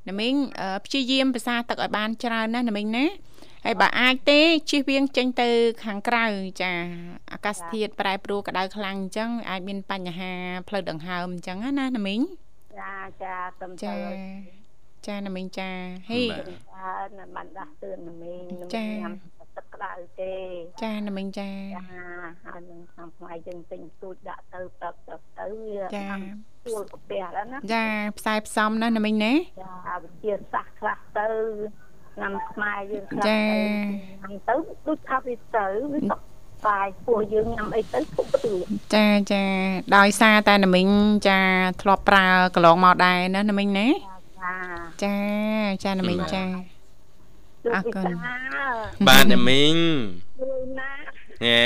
[0.08, 0.34] ណាមីង
[0.84, 3.04] ព្យាយាមភាសាទឹកឲ្យបានច្រើនណាណាមីងណា
[3.64, 5.48] ហើយបើអាចទេជិះវៀងចេញទៅ
[5.84, 6.26] ខាងក្រៅ
[6.62, 6.72] ចា
[7.32, 10.32] អាកាសធាតុប្រែប្រួលក្តៅខ្លាំងអញ្ចឹងអាចមានបញ្ហា
[10.68, 12.20] ផ្លូវដង្ហើមអញ្ចឹងណាណាមីង
[12.80, 12.94] ចា
[13.24, 13.94] ចាតឹមទៅ
[15.06, 15.70] ចាណាមីងចា
[16.10, 18.44] ហេចាបានដាស់តឿនណាមីង
[18.74, 19.14] ចាញ៉ាំ
[19.56, 20.34] ទឹកក្តៅទេ
[20.82, 21.84] ចាណាមីងចាចា
[22.44, 26.08] ហើយនឹងខាងថ្ងៃយើងទិញទូចដាក់ទៅទឹកទឹកទៅវាចា
[26.66, 27.86] ទួលប្រទេសហ្នឹងណាចា
[28.18, 31.28] ផ្សាយផ្សំណាណាមីងណាចាវិទ្យាសាស្ត្រខ្លះទៅ
[32.14, 33.42] ឆ្នាំខ្មែរយើងខ្លះចា
[34.22, 34.54] ញ៉ាំទៅ
[34.86, 36.20] ដូចថាវាទៅវាសុខ
[36.66, 38.54] បាយពោះយើងញ៉ាំអីទៅពុកទួ
[38.94, 39.44] ចាចា
[39.96, 40.88] ដោយសារតែណាមីង
[41.28, 41.40] ចា
[41.82, 43.88] ធ្លាប់ប្រើកន្លងមកដែរណាណាមីងណា
[45.04, 45.16] ចា
[45.84, 46.42] ចាណាមីងចា
[47.74, 48.06] អរគុណ
[49.08, 49.76] បាទណាមីង
[50.78, 50.92] ណា
[51.44, 51.60] ហេ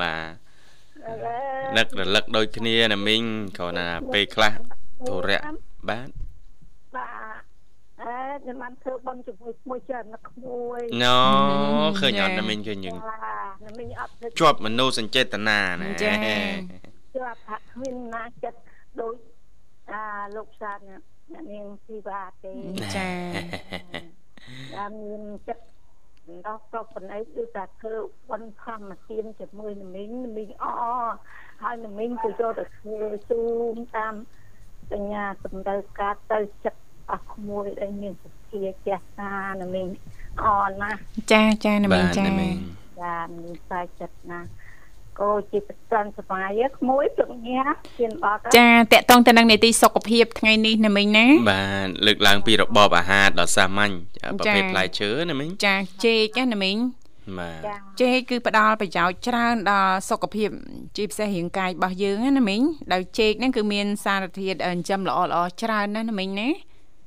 [0.00, 0.14] បា
[1.76, 3.22] ទនឹករលឹកដូចគ្នាណាមីង
[3.58, 4.52] គ្រាន់តែពេលខ្លះ
[5.08, 5.54] ធុរៈបាទ
[5.90, 6.27] បាទ
[8.02, 11.18] អើខ្ញុំបានធ្វើបន់ជាមួយក្មួយច្រើនណាស់ក្មួយណូ
[12.00, 12.96] ឃើញអត់ណាមីងឃើញយើង
[13.66, 16.12] ណាមីងអត់ជាប់មនោសញ្ចេតនាណាចា
[17.14, 18.58] ជាប់ថាគ្មានណាចិត្ត
[19.00, 19.14] ដូច
[19.92, 20.02] អា
[20.36, 20.78] លោកសាន
[21.32, 22.52] អ្នកនាងធីវ៉ាទេ
[22.96, 23.08] ចា
[24.76, 25.64] តាមមានចិត្ត
[26.46, 27.94] ដល់ស្រុកប៉ុណ្ណេះគឺថាធ្វើ
[28.30, 30.64] បន់ធម្មទានជាមួយនមីងនមីងអ
[31.62, 32.98] ហើយនមីងក៏យកទៅធ្វើ
[33.30, 33.40] ជូ
[33.74, 34.14] នតាម
[34.92, 36.80] សញ្ញាសម្ដៅការទៅចិត្ត
[37.12, 39.88] អស់ក្មួយដែលមានសទ្ធាចេះតានមីង
[40.42, 40.90] អរណា
[41.32, 42.54] ចាចាណាមីងចាចាមាន
[43.62, 44.40] ខ្សែចិត្តណា
[45.20, 47.62] កោជាប្រសិនសបាយក្មួយព្រឹកញ៉ា
[47.98, 53.92] ជៀនបាត់ចាតកតងទៅនឹងនីតិសុខភាពថ្ងៃនេះណាមីងណាបាទលើកឡើងពីរបបអាហារដ៏សាមញ្ញ
[54.38, 56.76] ប្រភេទផ្លែឈើណាមីងចាចេកណាមីង
[57.38, 57.60] បាទ
[58.00, 60.48] ចេកគឺផ្ដល់ប្រយោជន៍ច្រើនដល់សុខភាព
[60.96, 66.48] ជាពិសេសរាងកាយរបស់យើងណាមីងដោយចេកហ្នឹងគឺមានសារធាតុចិញ្ចឹមល្អល្អច្រើនណាណាមីងណា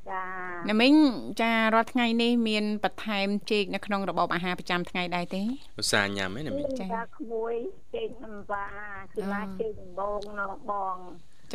[0.09, 0.23] ចា
[0.69, 0.93] ណាមីង
[1.41, 5.41] ចារាល់ថ្ងៃនេះមានបន្ថែមចេកនៅក្នុងរបបអាហារប្រចាំថ្ងៃដែរទេ
[5.81, 6.85] ឧស្សាហ៍ញ៉ាំឯណាមីងចា
[7.17, 7.53] ក្មួយ
[7.95, 8.67] ចេកអំបា
[9.15, 10.97] គឺឡាចេកដំបងនៅបង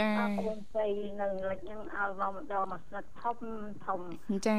[0.00, 0.88] ចាអូនស្រី
[1.20, 3.38] នៅលិចនឹងឲ្យមកម្ដងមកស្និតធំ
[3.86, 4.00] ធំ
[4.46, 4.58] ចា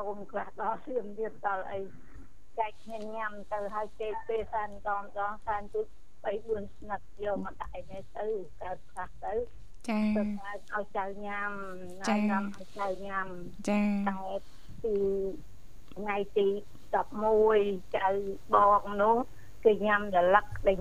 [0.00, 1.80] អូនខ្លះដល់សៀមទៀតដល់អី
[2.58, 5.80] ចែកគ្នាញ៉ាំទៅហើយគេពេលសានដងដងសានទូ
[6.24, 8.26] 3 4ស្និតយកមកដាក់នេះទៅ
[8.62, 9.34] កើតខ្លះទៅ
[9.88, 10.22] ចាទៅ
[10.74, 11.50] ឲ្យចៅញ៉ាំ
[12.08, 13.26] ចាញ៉ាំឲ្យចៅញ៉ាំ
[13.68, 14.20] ចាតែ
[14.82, 14.94] ពី
[15.96, 16.46] ថ្ងៃទី
[17.16, 18.08] 11ចៅ
[18.54, 19.16] បងនោះ
[19.64, 20.80] គឺញ៉ាំរលឹកដេញ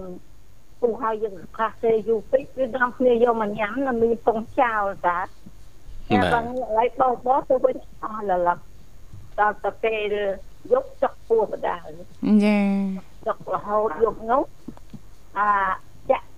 [0.82, 8.60] ពុះឲ្យយើងខ្លះទេយូរពេកគឺដល់គ្នាយកមកញ៉ាំនៅមានពងចោលតាតែបងឥឡូវបោះបោះទៅវិញអស់រលឹក
[9.40, 10.14] ដល់ទៅពេល
[10.74, 12.58] យកចុកពោះបដាចា
[13.28, 14.44] ចុករហូតយកនោះ
[15.38, 15.87] អាចាក់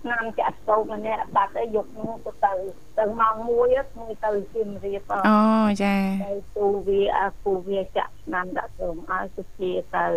[0.10, 2.54] ឆ្នាំចាក់សូមម្នាក់បាត់ទៅយកនោះទៅទៅ
[2.98, 5.42] ទៅម៉ោង1ខ្ញុំទៅជិមរៀបអូ
[5.84, 5.96] ចា
[6.26, 10.08] ទៅពូវាអាពូវាចាក់ឆ្នាំដាក់សូមឲ្យសុជាទៅ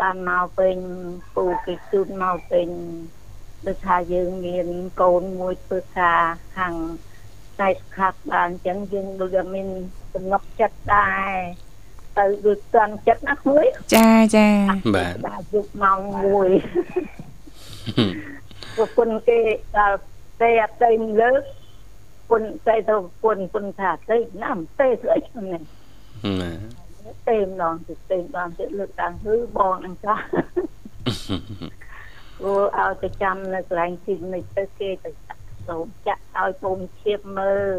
[0.00, 0.76] បានមកពេញ
[1.36, 2.68] ពូគេជូនមកពេញ
[3.66, 4.66] ដូចថាយើងមាន
[5.02, 6.22] កូនមួយធ្វើការ
[6.56, 6.74] ខាង
[7.60, 9.68] តែខាត់បានអញ្ចឹងយើងដូចមាន
[10.14, 11.32] សំណុកចិត្តដែរ
[12.18, 14.48] ទៅដូចតន់ចិត្តណាក្មួយចាចា
[14.96, 16.00] បាទបាទយុគម៉ោង
[18.32, 18.33] 1
[18.76, 19.38] ប្រពន្ធគេ
[19.76, 19.98] ដល់
[20.40, 21.42] ទេអត់ទៅលើក
[22.30, 25.62] ពុនតែទៅពុនពុនថាទេណាំទេស្អីហ្នឹង
[27.28, 30.20] ទេម្ដងទៅទេម្ដងទៀតលើកតាំងគឺបងអញ្ចឹង
[32.42, 35.10] អូឲ្យទៅចាំនៅកន្លែងទីនេះទៅគេទៅ
[35.68, 37.74] សូមចាក់ឲ្យពុំឈៀបមើល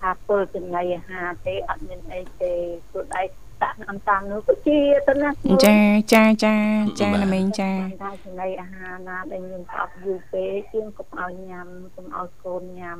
[0.00, 2.52] ថាពលចំណីអាហារទេអត់មានអីទេ
[2.88, 3.26] ខ្លួនឯង
[3.64, 5.30] ដាក់តាមតាមនោះក៏ជាទៅណា
[5.66, 5.78] ចា
[6.12, 6.54] ចាចា
[7.00, 7.70] ចាណាមីងចា
[8.02, 12.98] ថាចំណីអាហារណាដែលមានប្រប់យូរពេកជាងកុំឲ្យញ៉ាំកុំឲ្យកូនញ៉ាំ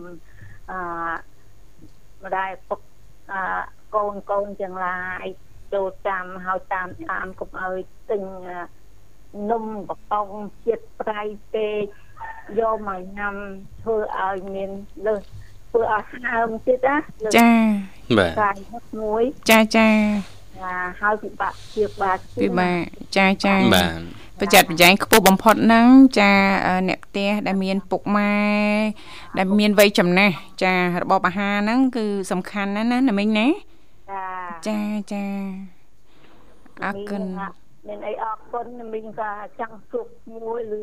[0.71, 0.79] អឺ
[2.25, 2.81] ម្ដាយពុក
[3.33, 3.41] អឺ
[3.95, 5.25] កូនកូនទាំងឡាយ
[5.73, 7.77] ចូលតាមហើយតាមតាមកុំឲ្យ
[8.11, 8.23] ទិញ
[9.51, 10.29] នំបតង
[10.65, 11.23] ជាតិប្រៃ
[11.53, 11.85] ពេក
[12.61, 13.35] យកមកញ៉ាំ
[13.83, 14.71] ធ្វើឲ្យមាន
[15.07, 15.23] លើស
[15.71, 16.97] ធ្វើឲ្យស្ហើមទៀតណា
[17.39, 17.51] ចា
[18.19, 18.57] បាទកាយ
[19.01, 19.89] មួយចាចា
[20.65, 22.83] ចាហើយពិបាកជាបាក់ពិបាក
[23.17, 26.33] ចាចាបាទបច្ចាត់បច្ចែងខ្ពស់បំផុតហ្នឹងចា
[26.89, 28.35] អ្នកផ្ទះដែលមានពុកម៉ែ
[29.39, 33.47] ដែលមានវ័យចំណាស់ចារបបអាហារហ្នឹងគឺសំខាន់ណាស់ណាណាមីងណា
[34.11, 34.25] ចា
[34.69, 34.79] ចា
[35.13, 35.25] ចា
[36.85, 37.23] អរគុណ
[37.89, 40.81] មានអីអរគុណមីងក៏ចង់ជួបមួយឬ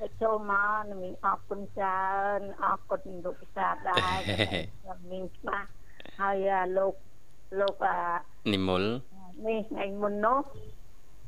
[0.00, 2.02] ទៅចូលមកមីងអរគុណច្រើ
[2.38, 4.16] នអរគុណលោកពិសាដែរ
[5.10, 5.68] មីងច្បាស់
[6.20, 6.36] ហើយ
[6.78, 6.94] លោក
[7.60, 7.98] លោកអា
[8.52, 8.82] និមល
[9.46, 10.42] នេះថ្ងៃមុននោះ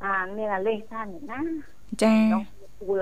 [0.05, 1.41] អាមានអាលេខថាណា
[2.03, 2.15] ចា
[2.79, 2.99] ធ្វើ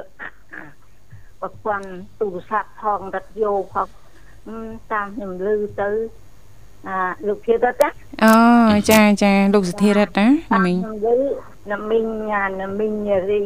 [1.41, 1.89] ប្រព័ន្ធ
[2.21, 3.89] ទូរស័ព្ទផងរត់យោផង
[4.93, 5.49] តាមខ្ញុំឮ
[5.81, 5.91] ទៅ
[6.87, 7.91] អាលោកធារិតណា
[8.25, 8.35] អូ
[8.91, 10.77] ចាចាលោកសុធារិតណាណាមីង
[11.73, 12.07] ណាមីង
[12.63, 12.95] ណាមីង
[13.31, 13.45] រី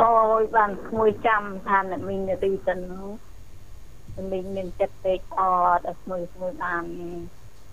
[0.00, 3.10] អូយបានក្មួយចាំថាណាមីងរីទៅនោះ
[4.16, 5.40] ណាមីងមានចិត្តពេកអ
[5.76, 6.84] ត់ឲ្យក្មួយក្មួយបាន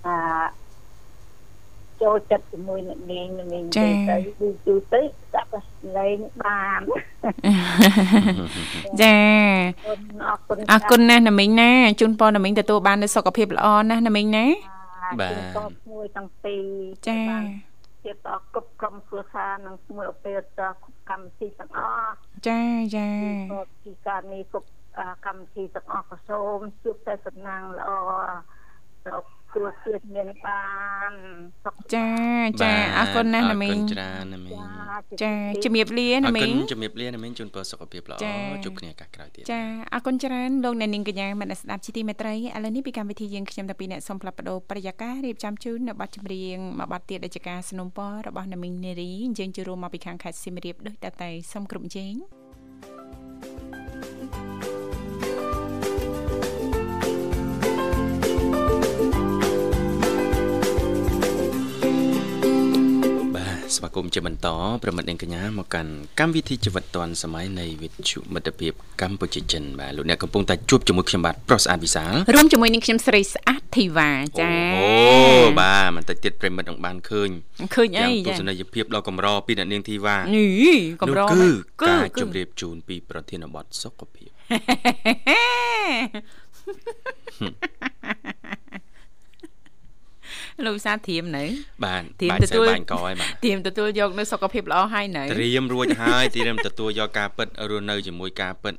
[0.05, 0.15] អា
[2.01, 4.15] ចូលចិត្តជាមួយអ្នកនាងនាងទៅទៅ
[4.65, 5.01] យូរទៅ
[5.35, 5.55] ដាក់ប
[5.97, 6.81] លេងបាន
[9.01, 9.17] ចា
[10.23, 14.45] អរគុណអរគុណណាស់ណាមីងណាជូនពរណាមីងទទួលបាននូវសុខភាពល្អណាស់ណាមីងណា
[15.19, 16.63] បាទមួយទាំងពីរ
[17.07, 17.21] ចា
[18.03, 18.15] ជាត
[18.53, 20.41] គ្រប់ក្រុមគ្រួសារនិងមួយអពេត
[21.09, 22.13] កម្មវិធីទាំងអស់
[22.47, 22.61] ចា
[22.95, 23.07] ចា
[23.83, 24.67] ពីការនេះគ្រប់
[25.25, 27.89] កម្មវិធីទាំងអស់ក៏សូមជួបតែសំណាងល្អ
[29.05, 30.62] ដល់ គ្រួសារមានបា
[31.10, 31.12] ន
[31.94, 32.08] ចា
[32.62, 34.58] ចាអរគុណណាស់ណាមីងច្រើនណាមីង
[35.22, 35.32] ចា
[35.64, 38.18] ជំរាបលាណាមីងអរគុណជំរាបលាណាមីងជូនពរសុខភាពល្អ
[38.64, 39.62] ជួបគ្នាឱកាសក្រោយទៀតចា
[39.94, 52.14] អរគុណច្រើនលោកអ្នកនាងកញ្ញាមនស្ដាប់ជីទីមេត្រីឥឡូវនេះពីកម្មវិធីយើងខ្ញុំតាពីអ្នកសូមផ្លាប់បដោប្រយាកររៀបចំជូននៅប័ណ្ណចម្រៀងមួយប័ណ្ណទៀតដែលជាការสนับสนุนរបស់ណាមីងនារីយើងជួបរួមមកពីខាងខេត្តសៀមរាបដូចតតែសូមគ្រប់ជេង
[63.75, 64.47] ស្វាគមន៍ជាបន្ត
[64.83, 74.87] ប្រិមិត្តនាងកញ្ញាមកកាន់កម្មវិធីជីវិតឌွန်សម័យនៃវិទ្យុមិត្តភាពកម្ពុជាចិនបាទលោកអ្នកកំពុងតែជួបជាមួយខ្ញុំបាទប្រុសស្អាតវិសាលរួមជាមួយនឹងខ្ញុំស្រីស្អាតធីវ៉ាចាអូ
[75.59, 77.29] បាទបន្តិចទៀតប្រិមិត្តនឹងបានឃើញ
[77.75, 81.47] ឃើញអីទស្សនីយភាពដ៏កម្រពីអ្នកនាងធីវ៉ានេះកម្រគឺ
[81.83, 84.29] ការជម្រាបជូនពីប្រធានបទសុខភាព
[90.65, 91.45] លោកសាធៀមនៅ
[91.85, 98.75] បាទធៀមទទួលបាញ់កហើយបាទធៀមទទួលយកនៅសុខភាពល្អហើយនៅត្រៀមរួចហើយត្រៀមទទួលយកការពិតរស់នៅជាមួយការពិត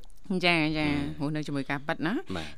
[0.47, 0.87] ចាចា
[1.19, 2.15] ហូរនៅជាមួយការប៉ັດណា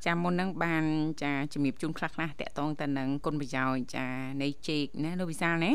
[0.06, 0.84] ចាមុនហ្នឹងបាន
[1.22, 4.06] ចាជំរាបជូនខ្លះខ្លះតកតងទៅនឹងគុណប្រយោជន៍ចា
[4.42, 5.72] នៃជេកណាលោកវិសាលណា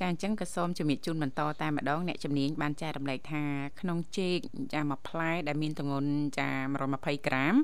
[0.00, 3.42] ចាអញ្ចឹងក៏សូមជំរាបជូនបន្តតែម្ដងអ្នកជំនាញបានចែករំលែកថា
[3.80, 4.38] ក្នុងជេក
[4.74, 6.50] ចាមួយផ្លែដែលមានទម្ងន់ចា
[6.88, 7.54] 120ក្រាម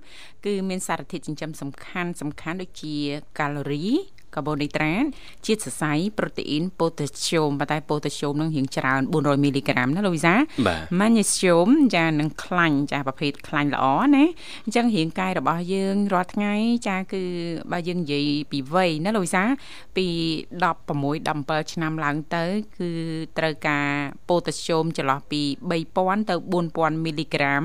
[0.45, 2.97] គឺមានសារធាតុចិញ្ចឹមសំខាន់សំខាន់ដូចជា
[3.39, 3.87] កាឡូរី
[4.37, 5.05] កាបូនីដ្រាត
[5.47, 10.35] ជាតិសរសៃប្រូតេអ៊ីនប៉ូតាស្យូមប៉ុន្តែប៉ូតាស្យូមនឹងរៀងច្រើន400មីលីក្រាមណាលោកវិសា
[11.01, 14.25] ម៉ាញ៉េស្យូមចានឹងខ្លាញ់ចាប្រភេទខ្លាញ់ល្អណា
[14.64, 16.55] អញ្ចឹងរាងកាយរបស់យើងរាល់ថ្ងៃ
[16.88, 17.23] ចាគឺ
[17.73, 19.44] បើយើងនិយាយពីវ័យណាលោកវិសា
[19.97, 20.07] ពី
[20.75, 22.44] 16 17ឆ្នាំឡើងទៅ
[22.79, 22.90] គឺ
[23.38, 23.87] ត្រូវការ
[24.29, 25.42] ប៉ូតាស្យូមចន្លោះពី
[25.85, 26.35] 3000ទៅ
[26.70, 27.62] 4000មីលីក្រាម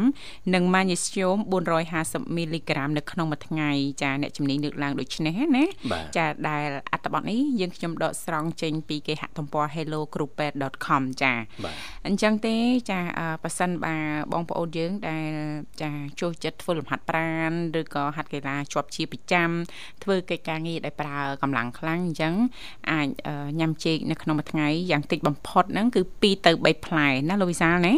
[0.53, 1.37] និងម៉ាញ៉េស្យូម
[1.85, 3.69] 450មីលីក្រាមនៅក្នុងមួយថ្ងៃ
[4.01, 5.65] ចាអ្នកជំនាញលើកឡើងដូចនេះណា
[6.17, 11.33] ចាដែលដែលអត្ថបទនេះយើងខ្ញុំដកស្រង់ចេញពីគេហទំព័រ hellogroup.com ចា
[12.07, 12.55] អញ្ចឹងទេ
[12.91, 12.99] ចា
[13.43, 13.95] ប៉ះសិនបា
[14.33, 15.31] បងប្អូនយើងដែល
[15.81, 15.91] ចា
[16.21, 19.49] ចូលចិត្តធ្វើលំហាត់ប្រាណឬក៏ហាត់កីឡាជាប់ជាប្រចាំ
[20.03, 22.33] ធ្វើកិច្ចការងារដែលប្រើកម្លាំងខ្លាំងអញ្ចឹង
[22.91, 23.07] អាច
[23.59, 27.93] ញ៉ាំចេកនៅក្នុងមួយថ្ងៃយ៉ាងតិចបំផុតហ្នឹងគឺ2ទៅ3ផ្លែណាលោកវិសាលណា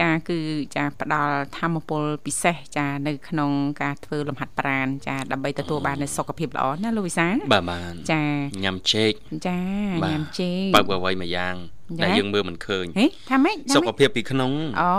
[0.00, 0.38] ចាគឺ
[0.76, 3.50] ចាផ្ដល់ធម្មពលពិសេសចានៅក្នុង
[3.82, 8.22] ការធ្វើលំហាត់ប្រាណចាដើម្បីទទួលបាននូវសុខភាពល្អណាលោកវិសាលបាទបាទចា
[8.64, 9.12] ញ៉ាំចេក
[9.46, 9.60] ចា
[10.02, 11.54] ញ៉ាំចេកបើអ្វីមួយយ៉ាង
[12.02, 14.92] ដែលយើងមើលមិនឃើញហេថាម៉េចសុខភាពពីក្នុងអូ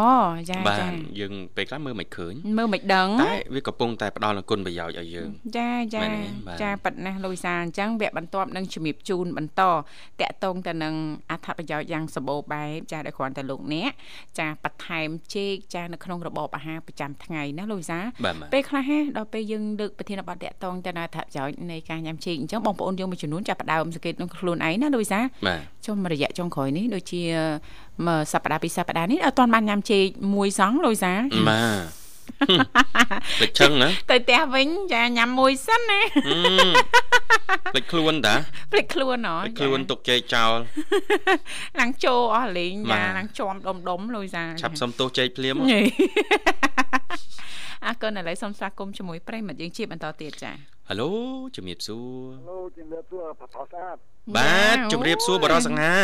[0.50, 0.80] ចាចាបាទ
[1.20, 6.04] យើងពេលខ្លះមើលមិនឃើញមើលមិនដឹងតែវាកំពុងតែផ្ដល់នូវគុណប្រយោជន៍ឲ្យយើងចាចា
[6.62, 9.74] ចាប៉ិតណាស់លូយសាអញ្ចឹងវគ្គបន្ទាប់នឹងជំរាបជូនបន្តត
[10.22, 10.96] កតងទៅនឹង
[11.32, 13.92] អត្ថប្រយោជន៍យ៉ាងសម្បូរបែបចាដែលគ្រាន់តែលោកអ្នក
[14.40, 18.00] ចាបន្ថែមជែកចានៅក្នុងរបបអាហារប្រចាំថ្ងៃណាលូយសា
[18.54, 25.20] ពេលខ្លះហេដល់ពេលយើងលើកប្រធានបទតកតងទៅនៅអត្ថប្រយោជន៍នៃការញ៉ាំជែកអញ្ចឹងបងប្អូនយើងមួយចំនួនចាប់ផ្ដើមសង្កេតនឹងខ្លួនឯងណាលូយសា
[25.86, 27.22] ចុះរយៈចុងក្រោយនេះដូចជា
[28.08, 31.14] មួយសប្តាហ៍ពីរសប្តាហ៍នេះអត់ទាន់បានញ៉ាំចេកមួយសងលុយសា
[31.50, 32.06] បាទ
[33.42, 36.02] លេចឈឹងណាទៅផ្ទះវិញចាញ៉ាំមួយសិនណា
[37.76, 38.36] លេចខ្លួនតា
[38.76, 40.54] លេចខ្លួនហ៎លេចខ្លួនទុកចេកចោល
[41.80, 45.56] ឡើងចូលអស់លេងចាឡើងជាប់ដុំដុំលុយសាឆាប់សុំទោសចេកភ្លាម
[47.86, 51.12] អរគុណឥឡូវសូមស្វាគមន៍ជាមួយប្រិមិត្តយើងជាបន្តទៀតចា ហៅឡូ
[51.56, 53.98] ជំរាបសួរហៅឡូជំរាបសួរបតស្អាត
[54.36, 55.96] បាទជំរាបសួរបរិសង្ហា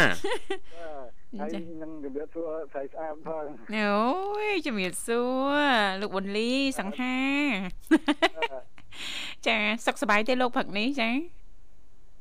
[1.39, 1.49] ហើយ
[1.81, 3.45] នឹងជំរាបសួរស្រីស្អាតផង
[3.77, 3.99] អូ
[4.45, 5.21] យជំរាបសួ
[5.53, 5.59] រ
[6.01, 7.19] លោកប៊ុនលីសង្ហា
[9.47, 11.09] ចាសុខសប្បាយទេលោកព្រឹកនេះចា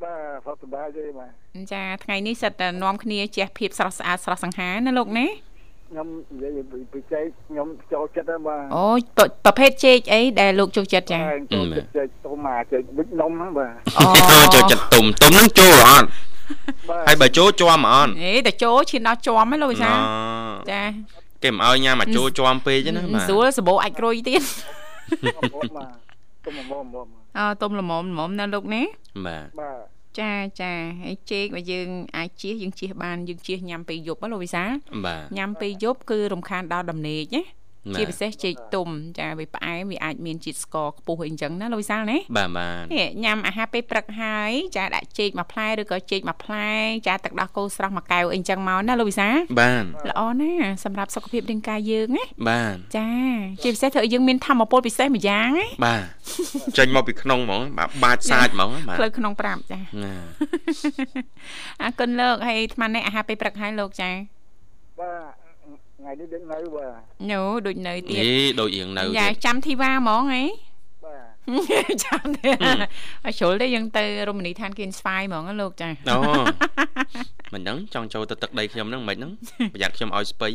[0.03, 1.31] បាទសុខសប្បាយទេបាទ
[1.73, 5.27] ចាថ្ងៃនេះសិតតែនាំគ្នាជះភាពស្រស់ស្អាតស្រស់សង្ហាណាលោកណា
[5.91, 6.59] ខ្ញុំនិយាយ
[6.93, 8.87] ពីចេកខ្ញុំចូលចិត្តហ្នឹងបាទអូ
[9.45, 11.21] ប្រភេទចេកអីដែលលោកចូលចិត្តចា
[11.55, 16.07] ចូលចិត្តចេកទុំអាចេកវិចនំហ្នឹងបាទអូចូលចិត្តទុំទុំហ្នឹងចូលអត់
[17.09, 19.91] ហើយបើចូលជាប់អត់អេតែចូលឈានដល់ជាប់ហ្នឹងលោកវិសា
[20.71, 20.83] ចា
[21.43, 24.43] គេមិនឲ្យញ៉ាំមកចូលជាប់ពេកណាបាទស្រួលសបោអាចក្រួយទៀត
[26.45, 26.87] ទុំល្មម
[27.39, 28.83] អូទុំល្មមល្មមណាលោកណា
[29.27, 34.65] បាទបាទ ចាចាហើយចេកបើយើងអាចជៀសយើងជៀសបានយើងជៀសញ៉ាំពេលយប់លោកវិសា
[35.37, 37.43] ញ៉ាំពេលយប់គឺរំខានដល់ដំណេកណា
[37.97, 38.89] ជាពិសេសចេកទុំ
[39.19, 46.71] ចាវាផ្អែមវាអាចមានជាតិស្ករខ្ពស់អីចឹងណាលោកវិសាលណាបាទបាទនេះញ៉ាំអាហារពេលព្រឹកហើយចាដាក់ចេកមួយផ្លែឬក៏ចេកមួយផ្លែ
[47.09, 53.11] ចាទឹកដោះគោស្រស់មួយកែវអីចឹងមកណាលោកវិសាលបាទល្អណាស់សម្រាប់សុខភាពរាងកាយយើងណាបាទចា
[53.63, 56.05] ជាពិសេសធ្វើឲ្យយើងមានធម៌ពលពិសេសម្យ៉ាងណាបាទ
[56.79, 59.81] ចេញមកពីក្នុងហ្មងបាទបាចសាចហ្មងបាទផ្លូវក្នុងប្រាប់ចា
[61.83, 64.40] អរគុណលោកហើយអាត្មានេះអាហារពេលព្រឹកហើយលោកចាបាទ
[66.01, 70.43] ថ្ងៃនេះដូចនៅបាទញូដូចនៅទៀតអេដូចរៀងនៅយ៉ាចាំធីវ៉ាហ្មងហី
[71.05, 71.19] បា
[71.93, 76.19] ទចាំទេឲ្យជ្រុលទេយើងទៅរមណីយដ្ឋានគៀនស្វាយហ្មងលោកចាអូ
[77.53, 79.33] មិនដឹងចង់ចូលទៅទឹកដីខ្ញុំហ្នឹងមិនហ្នឹង
[79.75, 80.49] ប្រយ័ត្នខ្ញុំឲ្យស្ពៃ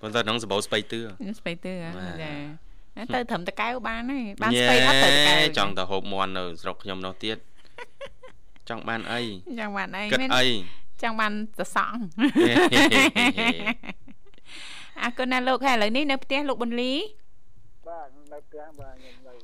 [0.00, 1.00] ប៉ុន្តែហ្នឹងសបោស្ពៃទឿ
[1.38, 1.72] ស្ពៃទឿ
[2.22, 2.32] ចា
[3.14, 7.36] ទៅត្រឹមតកែវបានហើយបានស្ពៃអត់ទៅតកែវចង់ទៅហូបមន់នៅស្រុកខ្ញុំនោះទៀត
[8.68, 9.20] ចង់បានអី
[9.60, 10.44] ចង់បានអីមានអី
[11.02, 11.94] ចង់បានសសង
[15.02, 16.92] អរគុណណាលោកហើយឥឡូវនេះនៅផ្ទះលោកប៊ុនលី
[17.88, 19.34] បាទនៅផ្ទះបាទខ្ញុំនៅ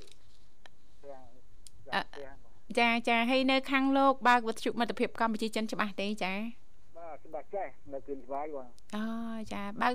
[1.01, 2.43] ផ្ទះ
[2.79, 6.33] ចាចាហើយនៅខាងលោកបើកវិទ្យុមិត្តភាពកម្ពុជាចិនច្បាស់ទេចា
[6.99, 9.05] បាទបាទច្បាស់ចេះនៅគៀនស្វាយបាទអូ
[9.53, 9.95] ចាបើក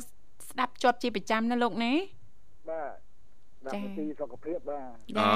[0.50, 1.94] ស្ដាប់ជាប់ជាប្រចាំណាលោកណា
[2.70, 3.07] បាទដា
[3.74, 5.30] ចា៎ប់ទីសុខភាពបាទចា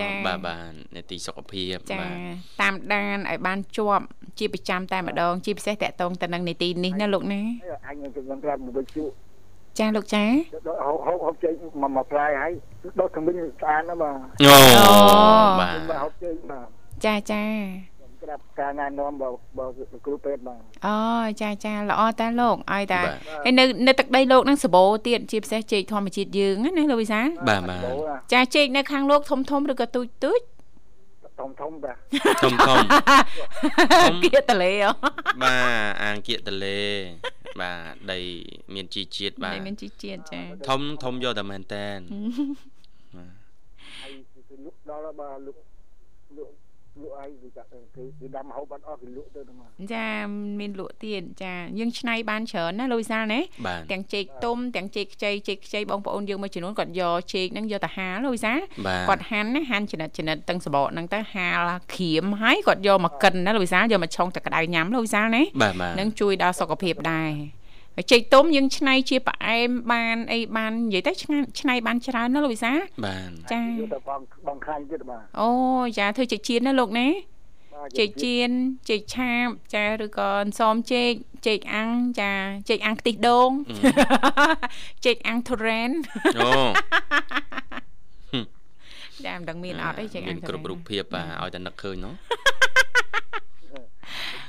[0.00, 2.14] ចាបាទបាទនេតិសុខភាពចាបាទ
[2.62, 4.04] តាមដានឲ្យបានជាប់
[4.38, 7.42] ជាប្រចាំតែម្ដង ជាពិសេសតកតងទៅនឹងនីតិនេះណាលោកណា
[7.86, 9.04] ហើយអញនឹងខ្ញុំប្រាប់មួយវិជ្ជា
[9.78, 10.24] ចាលោកចា
[10.66, 11.52] ដល់ហូបហូបហូបចេក
[11.82, 12.52] មកមកផ្លាយហើយ
[12.98, 14.88] ដុតខាងវិញស្អាតណាស់បាទអូអូ
[15.60, 16.66] បាទខ្ញុំមកហូបចេកបាទ
[17.04, 17.42] ចាចា
[18.22, 19.66] ខ្ញុំប្រាប់ការណែនាំបើបើ
[20.06, 20.96] គ្រូពេទ្យបាទអូ
[21.42, 30.40] ចាចាល្អតាលោកឲ្យតាបាទហើយនៅនៅទឹកដីលោកហ្នឹងសបោទៀតជាពិសេសចេកធម្មជាតិយើងណាលោកវិសាលបាទបាទដូរណាចាចេកនៅខាងលោកធំធំឬក៏ទូចទូច
[31.40, 31.96] ធំធំបាទ
[32.44, 32.78] ធំធំ
[34.12, 34.90] មគៀកតលេអូ
[35.42, 36.80] បាទអាងគៀកតលេ
[37.60, 38.18] បាទដី
[38.74, 41.98] មានជីជាតិបាទនេះមានជីជាតិចាធំធំយកតែមែនតែន
[44.00, 44.12] ហើយ
[44.48, 45.60] គឺលក់ដល់ហើយបាទលក់
[46.38, 46.61] លក់
[47.00, 47.78] លក់ឲ្យគឺចាក់គឺ
[48.20, 50.08] គឺដាំហូបបាត់អស់គឺលក់ទៅហ្នឹងបាទចា
[50.60, 67.61] មានលក់ទៀតចាយើងឆ្នៃបានច្រើនណាលោកវិសាលណាបាទទាំងចេកទុំទាំងចេកខ្ចីចេកខ្ចីបងប្អូនយើងមួយចំនួនគាត់យកចេកហ្នឹងយកទៅហាលលោកវិសាលបាទគាត់ហាន់ណាហាន់ចំណិតចំណិតទាំងសបកហ្នឹងទៅហាលក្រៀមហើយគាត់យកមកកិនណាលោកវិសាលយកមកឆុងតែក្តៅញ៉ាំលោកវិសាលណាបាទបាទនឹងជួយដល់សុខភាពដែរហើយ
[68.10, 72.72] ចេកទុំយើងឆ្នៃជាផ្អែមបានអីបាននិយាយទៅឆ្ងាញ់ឆ្នៃបានច្រើនណាលោកវិសា
[73.04, 75.50] បាទចាយកទៅបងបងខាញ់ទៀតបាទអូ
[75.98, 77.08] ចាធ្វើចេកជៀនណាលោកណា
[77.74, 78.50] បាទចេកជៀន
[78.90, 81.12] ចេកឆាបចាឬក៏អន្សមចេក
[81.46, 81.90] ចេកអាំង
[82.20, 82.32] ចា
[82.70, 83.50] ចេកអាំងខ្ទិះដូង
[85.06, 85.90] ចេកអាំងទុរ៉ែន
[86.40, 86.50] អូ
[89.26, 92.14] ចាមិនដឹងមានអត់ទេចេកអាំមានងទុគ្រប់រូបភាពបាទឲ្យតែនឹកឃើញនោះ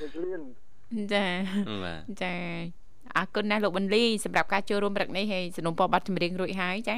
[0.01, 0.41] ចេកលៀន
[1.13, 1.25] ចា
[1.83, 2.35] បាទចា
[3.17, 6.97] អរគុណណាស់លោកបន្លីសម្រាប់ការចូលរួមព្រឹកនេះហើយสนុំពរប័ណ្ណចម្រៀងរួចហើយចា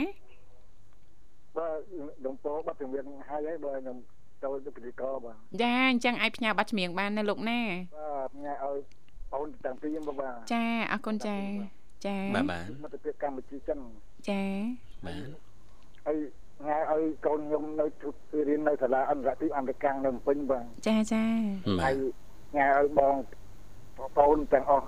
[1.57, 1.79] បាទ
[2.25, 3.97] ដងពោបាត់ជំនាញហើយហើយបើខ្ញុំ
[4.43, 7.59] ចូលទៅពិធីករបាទចាអញ្ចឹងអាចផ្ញើប័ណ្ណចម្រៀងបានណាលោកណា
[7.95, 8.77] បាទញ៉ាឲ្យ
[9.33, 11.37] អូនទាំងពីរមកបាទចាអរគុណចា
[12.05, 13.79] ចាបាទបាទមិត្តភាពកម្ពុជាចិន
[14.29, 14.41] ចា
[15.05, 15.27] បាទ
[16.05, 16.17] ហើយ
[16.67, 17.85] ញ៉ាឲ្យកូនខ្ញុំនៅ
[18.31, 21.23] ទៅរៀននៅសាលាអន្តរជាតិអមេរិកនៅភ្នំពេញបាទចាចា
[21.79, 21.95] បាហើទយ
[22.57, 23.15] ញ៉ាឲ្យបង
[24.17, 24.87] ប្អូនទាំងអស់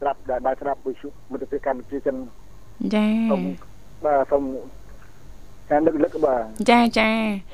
[0.00, 2.16] ស្រាប់ដែលបានស្រាប់វិសុមិត្តភាពកម្ពុជាចិន
[2.94, 3.42] ចាសូម
[4.04, 4.42] បាទសូម
[5.70, 7.10] ការនឹកលឹកបាទចាចា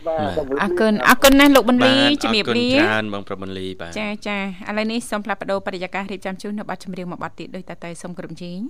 [0.09, 4.38] បាទសូមអរគុណអរគុណណាស់លោកបន្លីបាទជំរាបអរគុណលាច្រើនបងប្រុសបន្លីបាទចាចា
[4.68, 8.61] ឥឡូវនេះសូមផ្លាស់ប្ដូរបរិយាកាសរៀបចំជូននៅប័ណ្ណចម្រៀងមួយប័ណ្ណទៀតដោយតតែសូមគ្រប់ជេង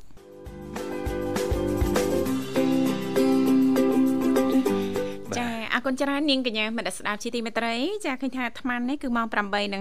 [5.86, 7.74] គុណច្រើននាងកញ្ញាមនស្សស្ដាប់ជាទីមេត្រី
[8.06, 9.26] ចាឃើញថាអាត្មានេះគឺម៉ោង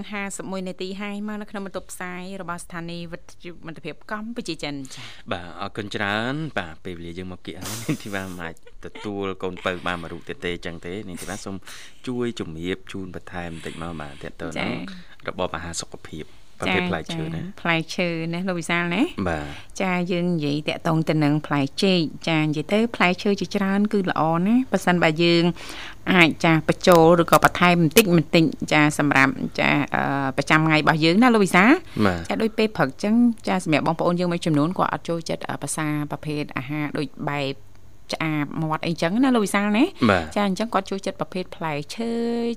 [0.06, 8.54] 8:51នាទីហើយមកនៅក្នុងបន្ទប់ផ្សាយរបស់ស្ថានីយ៍វិទ្យុមិត្តភាពកម្ពុជាចិនចាបាទអរគុណច្រើន បាទពេលវេលាយើងមកគៀកហើយនេះទីបាទមិនអាច
[8.86, 11.56] ទទួលកូនបើបានមួយរូបទៀតទេអញ្ចឹងទេនេះទីបាទសូម
[12.06, 14.72] ជួយជំរាបជូនបន្ថែមបន្តិចមកបាទតើតើនឹង
[15.28, 16.24] របបអាហារសុខភាព
[16.62, 19.44] ប្រភេទផ្លែឈើណាផ្លែឈើណាលោកវិសាលណាបាទ
[19.82, 25.44] ចាយើងនិយាយតាក់ទងទៅនឹងផ្លែចេកចានិយាយទៅផ្លែឈើជាច្រើន គឺល្អណាប៉ះសិនបើយើង
[26.12, 31.64] អាចចាបញ្ចូលឬក៏បន្ថែមបន្តិចបន្តិចចាសម្រាប់ចាអឺប្រចាំថ្ងៃរបស់យើងណាលោកវិសា
[32.06, 33.14] បាទចាដូចពេលព្រឹកចឹង
[33.48, 37.52] ចាសម្រាប់បងប្អូនយើងមួយចំនួនគាត់អត់ចូលចិត្តអឺភាសាប្រភេទអាហារដូចបែប
[38.12, 42.12] ឆ្អាបមាត់អីចឹងណាលោកវិសាលណាបាទចាអញ្ចឹងគាត់ចូលចិត្តប្រភេទផ្លែឈើ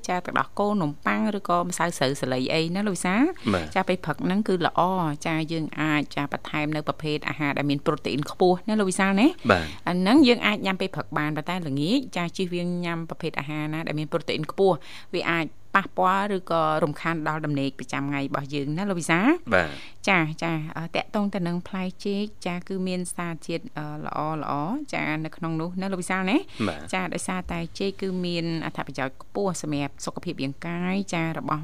[0.08, 4.82] ចាទឹកដោះគោនំប៉័ងឬក៏ម្សៅស្រូវសាលីអីណាលោកវិសាលបាទចាពេលព្រឹកហ្នឹងគឺល្អ
[5.28, 14.76] ចាយើងអាចចាបន្ថែមនៅប្រភេទអាហារដែលមានប្រូតេអ៊ីនខ្ពស់ណាលោកវិសាលណាបាទអាហ្នឹងយើងអាចញ៉ាំពេលព្រឹកបានប៉ុន្តែល្ងាចចាជិះវៀងញ៉ាំប្រភេទអាហារណាដែលមានប្រូតេអ៊ីនខ្ពស់
[15.14, 15.45] វាអាច
[15.76, 19.20] ប៉ះពាល់ឬក៏រំខានដល់ដំណេកប្រចាំថ្ងៃរបស់យើងណាលោកវិសា
[19.54, 19.70] បាទ
[20.10, 24.54] ចាចាអឺតកតងទៅនឹងផ្លែចេកចាគឺមានសារជាតិអឺល្អល្អ
[24.94, 31.64] ចានៅក្នុងនោះណាលោកវិសាលណាបាទចាដោយសារតែចេកគឺមានអត្ថប្រយោជន៍ខ្ពស់សម្រាប់សុខភាពរាងកាយចារបស់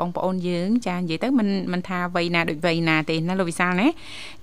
[0.00, 3.88] បងប្អូនយើង ចានិយាយទៅមិនមិនថាវ័យណាដូចវ័យណាទេណាលោកវិសាលណា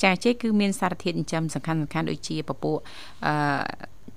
[0.03, 2.77] ចាចេកគឺមានសារធាតុចិញ្ចឹមសំខាន់សំខាន់ដូចជាពពួក
[3.25, 3.33] អឺ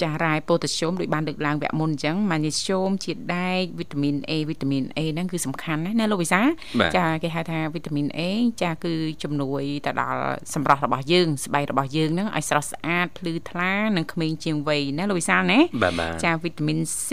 [0.03, 6.49] ចារ៉ែប៉ូតាស្យូមដូចបានលើកឡើងវគ្គមុនអញ្ចឹងម៉ាញ៉េស្យូមជាតិដែកវីតាមីន A វីតាមីន A ហ្នឹងគឺសំខាន់ណាស់ណាលោកវិសាល
[6.81, 8.21] បាទចាគេហៅថាវីតាមីន A
[8.63, 10.23] ចាគឺជំនួយទៅដល់
[10.55, 17.09] សម្រស់របស់យើងស្បែករបស់យើងហ្នឹងឲ្យស្រស់ស្អាតភ្លឺថ្លានិងក្មេងជាងវ័យណាលោកវិសាលណាបាទបាទចាវីតាមីន C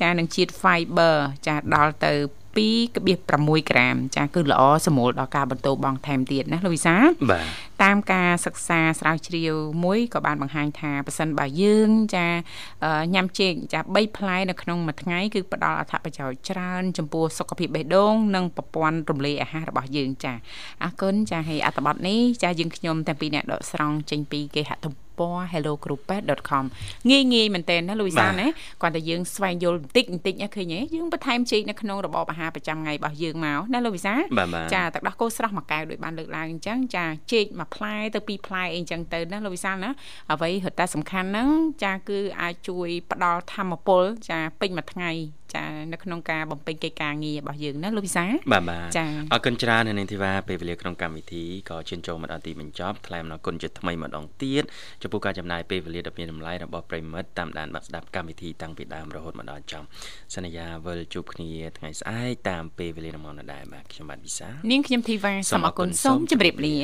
[0.00, 1.14] ចានឹងជាតិ fiber
[1.46, 2.14] ចាដល់ទៅ
[2.56, 7.46] 2.6ក្រាម ចាគឺល្អសម្រួលដល់ការបន្តបង់ថែមទៀតណាលោកវិសាលបាទ
[7.82, 12.26] តាមការសិក្សាស្រាវជ្រាវមួយក៏បានបង្ហាញថាប៉ះសិនបើយើងចា
[12.84, 20.34] អឺញ៉ាំចេកចា3ផ្លែនៅក្នុងមួយថ្ងៃគឺផ្ដល់អត្ថប្រយោជន៍ច្រើនចំពោះសុខភាពបេះដូងនិងប្រព័ន្ធរំលាយអាហាររបស់យើងចា
[20.84, 25.03] អរគុណចាហើយអត្ថបទនេះចាយើងខ្ញុំតាំងពីអ្នកដកស្រង់ចេញពីគេហទំ
[25.52, 26.64] hello.group.com
[27.10, 28.46] ងាយងាយមែនតើណាលូវីសាណា
[28.82, 34.14] គាត់តែយើងស្វែងយល់បន្តិចបន្តិចឃើញទេយើងបន្ថែមជីកនៅក្នុងរបបអាហារប្រចាំថ្ងៃរបស់យើងមកណាលូវីសា
[34.74, 39.90] ចាទឹកដោះគោស្រស់មួយកែវដូចបានលើកឡើងអញ្ចឹងចាជីកមួយផ្លែទៅពីរផ្លែអីអញ្ចឹងទៅណាលូវីសាណា
[40.32, 41.48] អ្វីរត់តែសំខាន់ហ្នឹង
[41.84, 45.10] ចាគឺអាចជួយផ្ដល់ធម្មពលចាពេញមួយថ្ងៃ
[45.56, 54.62] ចានៅក្នុងការបំពេញកិច្ចការងាររបស់យើងណាលោកវិសាបាទបាទចាអរគុណច្រើននៅនាងធីវ៉ាពេលវេលាក្នុងកម្មវិធីក៏ជិនចូលមកដល់ទីបញ្ចប់ថ្លែងអរគុណជាថ្មីម្ដងទៀត
[55.02, 59.86] ចំពោះការចំណាយពេលវេលាដ៏មានតម្លៃរបស់ប្រិមិត្តតាមដានបាក់ស្ដាប់កម្មវិធីតាំងពីដើមរហូតមកដល់ចប់
[60.34, 66.76] សន្យាវិលជួបគ្នាថ្ងៃស្អែកតាមពេលវេលានឹងមកដល់ដែរបាទខ្ញុំបាទវិសានាងខ្ញុំធីវ៉ាសូមអរគុណសូមជម្រាបលា